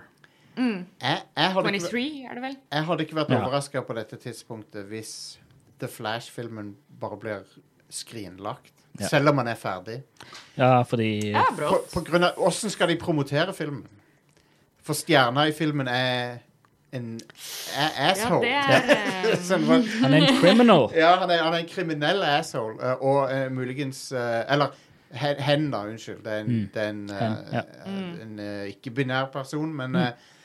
[0.60, 2.56] Jeg, jeg, hadde, ikke, 23, er det vel?
[2.74, 3.38] jeg hadde ikke vært Ja.
[3.40, 5.14] overraska på dette tidspunktet hvis
[5.80, 7.46] The Flash-filmen bare blir
[7.90, 8.74] skrinlagt.
[9.00, 9.08] Ja.
[9.08, 10.02] Selv om den er ferdig.
[10.58, 11.70] Ja, fordi Ja, bra.
[11.72, 13.86] På, på grunn av Hvordan skal de promotere filmen?
[14.84, 16.38] For stjerna i filmen er
[16.94, 17.20] en
[18.00, 18.48] asshole.
[18.50, 20.88] Ja, det er eh, Sånn, han er en criminal.
[20.98, 22.78] ja, han er, han er en kriminell asshole.
[22.82, 24.74] eh, og eh, muligens eh, Eller
[25.14, 25.84] hen, hen, da.
[25.92, 26.24] Unnskyld.
[26.26, 26.66] Det er en, Mm.
[26.74, 27.64] det er en, eh, Hen, ja.
[27.86, 30.02] eh, en eh, ikke-binær person, men Mm.
[30.08, 30.36] eh,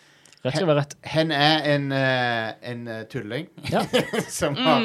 [0.45, 0.95] Rett skal være rett.
[1.09, 3.81] hen er en, eh, en eh, tulling Ja.
[4.29, 4.85] som har,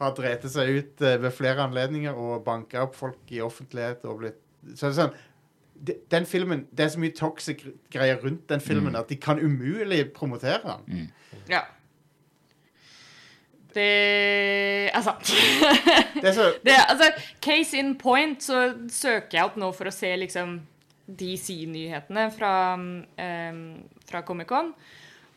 [0.00, 4.18] har drept seg ut eh, ved flere anledninger og banka opp folk i offentlighet og
[4.24, 4.40] blitt
[4.74, 5.14] Så det er sånn
[5.86, 8.96] de- den filmen, Det er så mye toxic greier rundt den filmen Mm.
[9.00, 11.10] at de kan umulig promotere den.
[11.48, 11.60] Ja.
[13.74, 15.26] Det er sant.
[16.22, 17.10] Det er så Det, altså,
[17.44, 20.60] case in point så søker jeg opp nå for å se liksom
[21.06, 23.60] DC-nyhetene fra, um,
[24.10, 24.72] fra Comic-Con.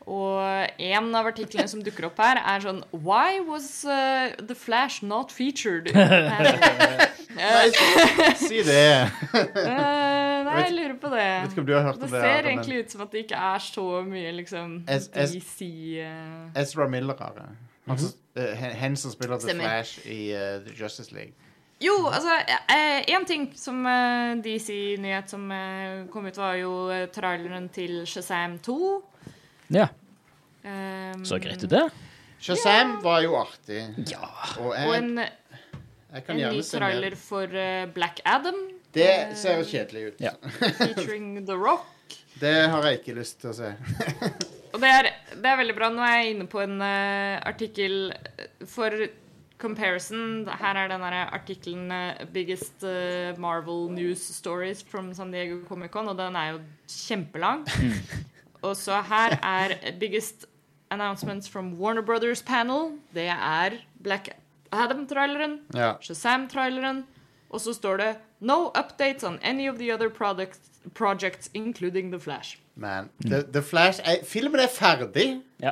[0.09, 5.03] Og en av artiklene som dukker opp her, er sånn Why was uh, The Flash
[5.05, 5.91] not featured?
[7.39, 7.69] Nei,
[8.39, 9.09] si det.
[9.69, 11.25] Eh, nei, jeg lurer på det.
[11.43, 12.21] Vet ikke om du har hørt Det om det.
[12.23, 15.33] ser Adam, men egentlig ut som at det ikke er så mye liksom Es- es-
[15.35, 15.67] DC
[16.01, 17.45] eh, Ezra Miller har det.
[17.89, 19.67] Han hen som spiller The Stemmer.
[19.69, 21.33] Flash i uh, The Justice League.
[21.83, 22.33] Jo, altså
[23.07, 23.83] Én ting som
[24.43, 25.45] DC-nyhet som
[26.11, 26.73] kom ut, var jo
[27.15, 28.75] traileren til Shazam 2.
[29.71, 29.85] Ja,
[30.63, 31.85] Um, så greit det.
[32.39, 33.81] Shazam var jo artig.
[34.09, 34.27] Ja.
[34.59, 38.59] Og Og en, jeg kan en ny trailer for uh, Black Adam.
[38.95, 40.21] Det ser jo kjedelig ut.
[40.23, 40.33] Ja.
[40.79, 41.87] Featuring The Rock.
[42.39, 43.73] Det har jeg ikke lyst til å se.
[44.73, 45.89] Og det er, det er veldig bra.
[45.91, 48.93] Nå er jeg inne på en uh, artikkel eh, for
[49.59, 50.45] comparison.
[50.47, 51.91] Her er den der artikkelen
[52.31, 52.85] 'Biggest
[53.37, 57.65] Marvel News Stories from San Diego Comic-Con', og den er jo kjempelang.
[58.61, 60.45] Og så her er 'Biggest
[60.91, 62.99] Announcements from Warner Brothers Panel'.
[63.13, 63.69] Det er
[64.03, 64.29] Black
[64.71, 65.59] Adam-traileren.
[65.75, 65.93] Ja.
[66.01, 67.05] Shazam-traileren.
[67.49, 70.59] Og så står det 'No updates on any of the other products,
[70.93, 72.57] projects, including The Flash'.
[72.75, 73.09] Man.
[73.25, 75.41] The, The Flash er, Filmen er ferdig!
[75.61, 75.71] ja.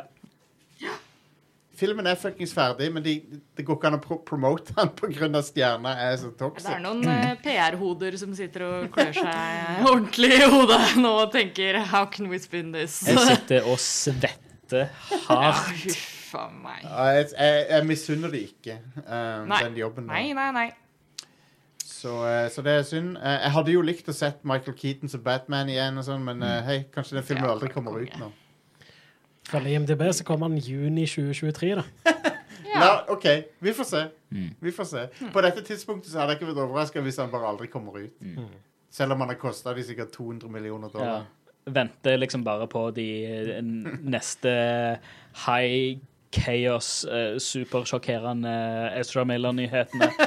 [1.77, 3.15] Filmen er fuckings ferdig, men de,
[3.57, 5.41] det går ikke an å pro promote den pga.
[5.45, 10.49] stjerna er så Det er noen uh, PR-hoder som sitter og klør seg ordentlig i
[10.51, 13.03] hodet nå og tenker How can we spin this?
[13.07, 15.85] Jeg sitter og svetter Ja, hardt.
[16.27, 16.81] Huff a meg.
[16.83, 19.61] Jeg, jeg, jeg misunner de ikke, um, Nei.
[19.63, 20.09] den jobben.
[20.09, 20.17] der.
[20.17, 20.67] Nei, nei, nei.
[21.97, 23.15] Så, eh, så det er synd.
[23.17, 26.43] Eh, jeg hadde jo likt å sett Michael Keaton som Batman igjen, og sånn, men
[26.43, 26.67] mm.
[26.67, 28.29] hei, kanskje den filmen aldri kommer ut nå.
[29.47, 31.83] Følger IMDb, så kommer den juni 2023, da.
[32.67, 32.79] Ja.
[32.83, 33.23] La, OK,
[33.63, 33.99] vi får se.
[34.61, 35.03] Vi får se.
[35.33, 38.11] På dette tidspunktet så hadde jeg ikke vært overraska hvis han bare aldri kommer ut.
[38.93, 40.99] Selv om han har kosta de sikkert 200 millioner Ja.
[40.99, 41.23] dollar.
[41.65, 44.51] Venter liksom bare på de eh, neste
[45.47, 45.97] high
[46.35, 48.53] chaos, uh, supersjokkerende
[48.99, 50.11] Ezra Miller-nyhetene.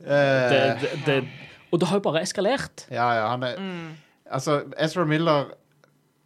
[0.00, 1.16] Eh, det,
[1.70, 2.86] og det har jo bare eskalert.
[2.90, 3.90] Ja, ja, han er Mm.
[4.30, 5.50] Altså, Ezra Miller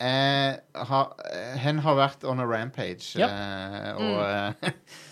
[0.01, 0.55] eh,
[0.91, 3.29] har, eh, Hen har vært on a rampage, Ja.
[3.29, 4.25] eh, og mm.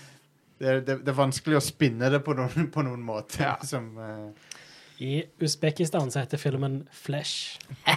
[0.62, 3.42] det, det, det er vanskelig å spinne det på noen, på noen måte.
[3.44, 3.54] Ja.
[3.72, 4.30] Som, eh,
[5.02, 5.04] I
[5.42, 7.58] Usbekistan så heter filmen Flesh.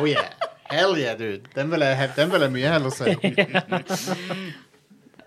[0.00, 0.28] oh yeah.
[0.70, 1.48] Hell yeah, dude.
[1.54, 3.04] Den vil jeg, den vil jeg mye heller se.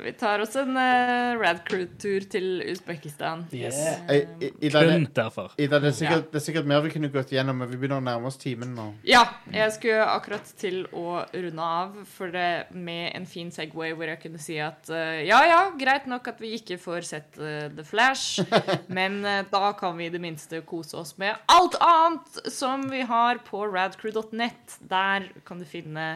[0.03, 3.45] Vi tar oss en uh, Rad Crew-tur til Usbekistan.
[3.55, 3.77] Yes.
[4.13, 5.55] I, i, i Kun derfor.
[5.57, 8.01] Ida, det, er sikkert, det er sikkert mer vi kunne gått gjennom, men vi begynner
[8.01, 8.91] å nærme oss timen nå.
[9.07, 9.23] Ja,
[9.53, 14.21] jeg skulle akkurat til å runde av for det med en fin Segway hvor jeg
[14.21, 17.85] kunne si at uh, ja, ja, greit nok at vi ikke får sett uh, The
[17.87, 18.43] Flash,
[18.99, 23.01] men eh, da kan vi i det minste kose oss med alt annet som vi
[23.07, 24.77] har på radcrew.net.
[24.89, 26.07] Der kan du finne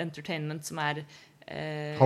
[0.00, 1.04] entertainment som er
[1.46, 1.98] eh,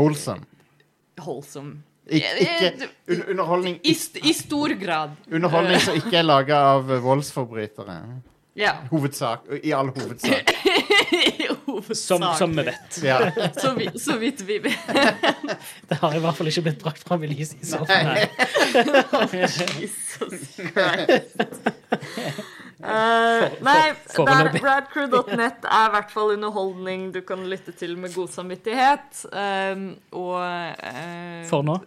[1.19, 1.77] Wholesome.
[1.77, 1.83] wholesome.
[2.09, 2.89] Ik ikke
[3.31, 5.11] underholdning, I, st I stor grad.
[5.31, 7.99] underholdning som ikke er laga av voldsforbrytere.
[8.59, 8.73] Ja.
[8.91, 9.45] Hovedsak.
[9.63, 10.55] I all hovedsak.
[11.95, 12.97] Som, som vi vet.
[13.05, 13.31] Ja.
[13.63, 14.79] Så, vi, så vidt vi vet.
[15.89, 18.09] Det har i hvert fall ikke blitt brakt fram i lyset i så fall.
[18.09, 18.25] Nei.
[19.79, 22.48] Jesus Christ.
[22.79, 28.29] Eh, nei, der radcrew.net er i hvert fall underholdning du kan lytte til med god
[28.31, 29.25] samvittighet.
[29.33, 31.81] Um, og uh, For nå.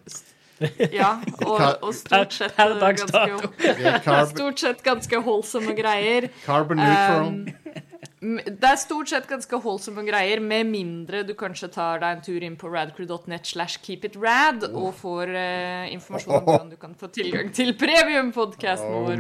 [0.94, 1.16] Ja,
[1.48, 6.28] og, og stort sett Per- per dags ganske, Stort sett ganske holdsomme greier.
[6.46, 7.32] carbon neutral.
[7.32, 7.88] Um,
[8.22, 12.44] det er stort sett ganske holdsomme greier, med mindre du kanskje tar deg en tur
[12.46, 17.50] inn på radcrew.net slash keepitrad og får eh, informasjon om hvordan du kan få tilgang
[17.56, 19.18] til premiumpodkasten Oh vår.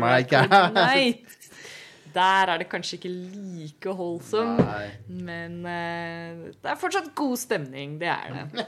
[2.13, 4.87] Der er det kanskje ikke like holdsom, Nei.
[5.27, 7.97] men uh, det er fortsatt god stemning.
[8.01, 8.65] Det er det.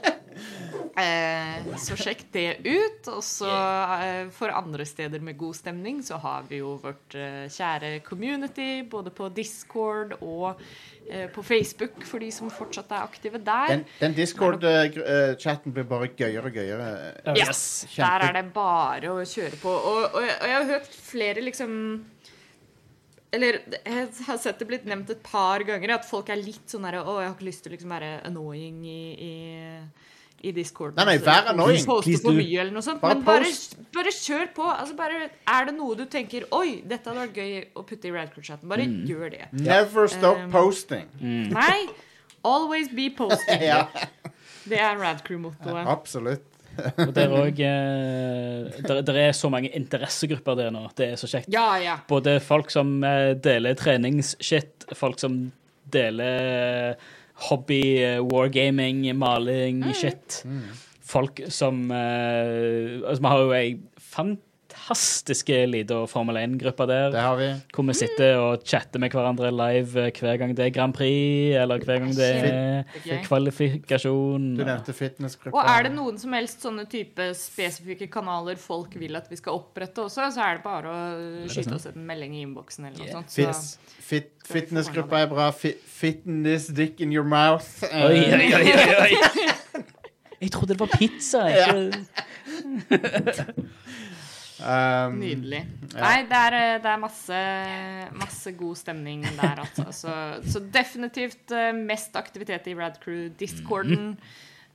[0.96, 3.10] uh, så sjekk det ut.
[3.12, 7.98] Og så uh, for andre steder med god stemning så har vi jo vårt kjære
[8.06, 10.60] community både på Discord og
[11.04, 13.74] på Facebook for de som fortsatt er aktive der.
[13.74, 16.86] Den, den Discord-chatten blir bare gøyere og gøyere.
[17.36, 19.68] Yes, Der er det bare å kjøre på.
[19.68, 21.74] Og, og, og jeg har hørt flere liksom
[23.34, 26.84] Eller jeg har sett det blitt nevnt et par ganger at folk er litt sånn
[26.86, 30.94] herre Å, jeg har ikke lyst til å liksom være annoying i, i, i Discord.
[31.00, 31.82] Nei, nei, vær annoying.
[31.88, 33.00] Poste for mye eller noe sånt.
[33.02, 33.50] Bare men bare,
[33.96, 34.66] bare kjør på.
[34.70, 38.14] Altså bare, er det noe du tenker Oi, dette hadde vært gøy å putte i
[38.14, 38.68] Radcrew-chatten.
[38.70, 38.98] Bare Mm.
[39.08, 39.48] gjør det.
[39.52, 41.08] Never stop Um, posting.
[41.20, 41.86] Nei,
[42.44, 43.62] always be posting.
[43.72, 43.88] Ja,
[44.68, 45.86] Det er Radcrew-mottoet.
[45.86, 46.44] absolutt.
[47.06, 50.86] Og der, òg, eh, der, der er så mange interessegrupper der nå.
[50.96, 51.50] Det er så kjekt.
[51.52, 51.98] Ja, ja.
[52.08, 55.38] Både folk som eh, deler treningsshit, folk som
[55.94, 56.96] deler
[57.48, 60.42] hobby, eh, wargaming, maling, shit.
[61.04, 63.74] Folk som altså, Vi har jo ei
[64.84, 67.10] fantastiske lita Formel 1-gruppa der.
[67.14, 67.46] Det har vi.
[67.74, 71.54] Hvor vi sitter og chatter med hverandre live eh, hver gang det er Grand Prix,
[71.60, 74.50] eller hver gang det er kvalifikasjon.
[74.58, 75.56] Du nevnte fitnessgruppa.
[75.56, 79.56] Og er det noen som helst sånne type spesifikke kanaler folk vil at vi skal
[79.60, 83.04] opprette også, så er det bare å skyte oss en melding i innboksen eller noe
[83.04, 83.20] Yeah.
[83.20, 83.30] sånt.
[83.34, 85.50] Så, fit, fitnessgruppa er bra.
[85.52, 87.82] Fi, fitness dick in your mouth.
[87.84, 89.82] Oi, oi, oi, oi, oi.
[90.44, 91.44] Jeg trodde det var pizza.
[91.48, 92.04] Ikke...
[94.64, 95.60] um, nydelig.
[95.94, 97.40] Nei, det er, eh, det er masse,
[98.16, 99.86] masse god stemning der, altså.
[100.02, 100.14] Så,
[100.50, 104.14] så definitivt eh, mest aktivitet i Radcrew-discorden.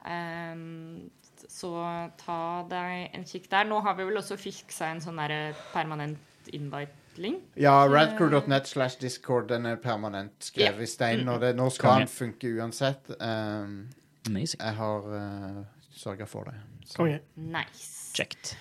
[0.06, 1.10] Um,
[1.50, 1.74] så
[2.20, 3.68] ta deg en kikk der.
[3.68, 7.44] Nå har vi vel også fiksa en sånn der permanent invite-link.
[7.60, 12.12] Ja, radcrew.net slash discord den er permanent skrevet i stein, og det, nå skal den
[12.12, 13.12] funke uansett.
[13.20, 13.90] Um,
[14.30, 14.62] Amazing.
[14.62, 15.62] jeg har uh,
[15.96, 16.58] sørga for det.
[16.90, 17.06] Så.
[17.36, 18.14] Nice.
[18.18, 18.56] Kjekt.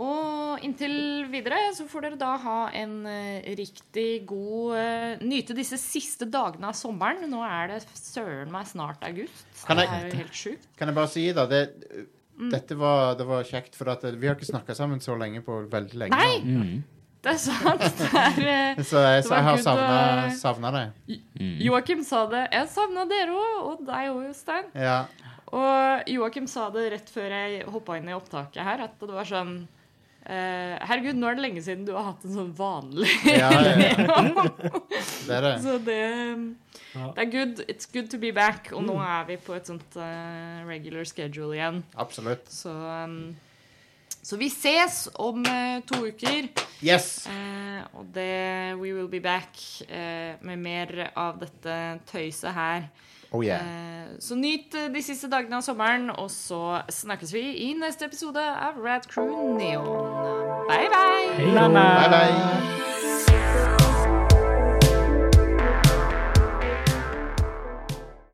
[0.00, 5.76] Og inntil videre så får dere da ha en eh, riktig god eh, Nyte disse
[5.80, 7.26] siste dagene av sommeren.
[7.28, 9.44] Nå er det søren meg snart august.
[9.66, 10.66] Kan det er jo helt sjukt.
[10.80, 11.66] Kan jeg bare si, da det,
[12.32, 12.48] Mm.
[12.50, 15.60] Dette var, det var kjekt, for at vi har ikke snakka sammen så lenge på
[15.70, 16.16] veldig lenge.
[16.16, 16.38] Nei!
[16.40, 17.02] Mm.
[17.22, 17.84] Det er sant.
[17.98, 21.04] Det er, eh, Så jeg, så jeg har savna, deg.
[21.06, 21.50] det.
[21.62, 22.46] Joakim sa det.
[22.50, 24.72] Jeg savna dere òg, og deg òg, Jostein.
[24.74, 24.96] Ja.
[25.52, 29.28] Og Joakim sa det rett før jeg hoppa inn i opptaket her, at det var
[29.28, 29.54] sånn
[30.26, 33.72] eh, Herregud, nå er det lenge siden du har hatt en sånn vanlig Ja, ja,
[33.76, 34.46] ja.
[35.28, 35.54] Det er det.
[35.64, 36.00] Så det
[36.92, 37.62] Det er good.
[37.68, 38.72] It's good to be back.
[38.76, 41.80] Og nå er vi på et sånt uh, regular schedule igjen.
[41.96, 42.50] Absolutt.
[42.52, 43.32] Så, um,
[44.20, 46.50] så vi ses om uh, to uker.
[46.82, 47.26] Yes!
[47.30, 49.56] Eh, og det We will be back
[49.88, 51.76] eh, med mer av dette
[52.10, 52.88] tøyset her.
[53.32, 53.62] Oh yeah.
[53.62, 58.04] Eh, så nyt eh, de siste dagene av sommeren, og så snakkes vi i neste
[58.04, 59.88] episode av Rad Crew Neon.
[60.68, 61.52] Bye, bye!
[61.54, 61.88] Na-na.
[62.04, 62.81] Bye, bye.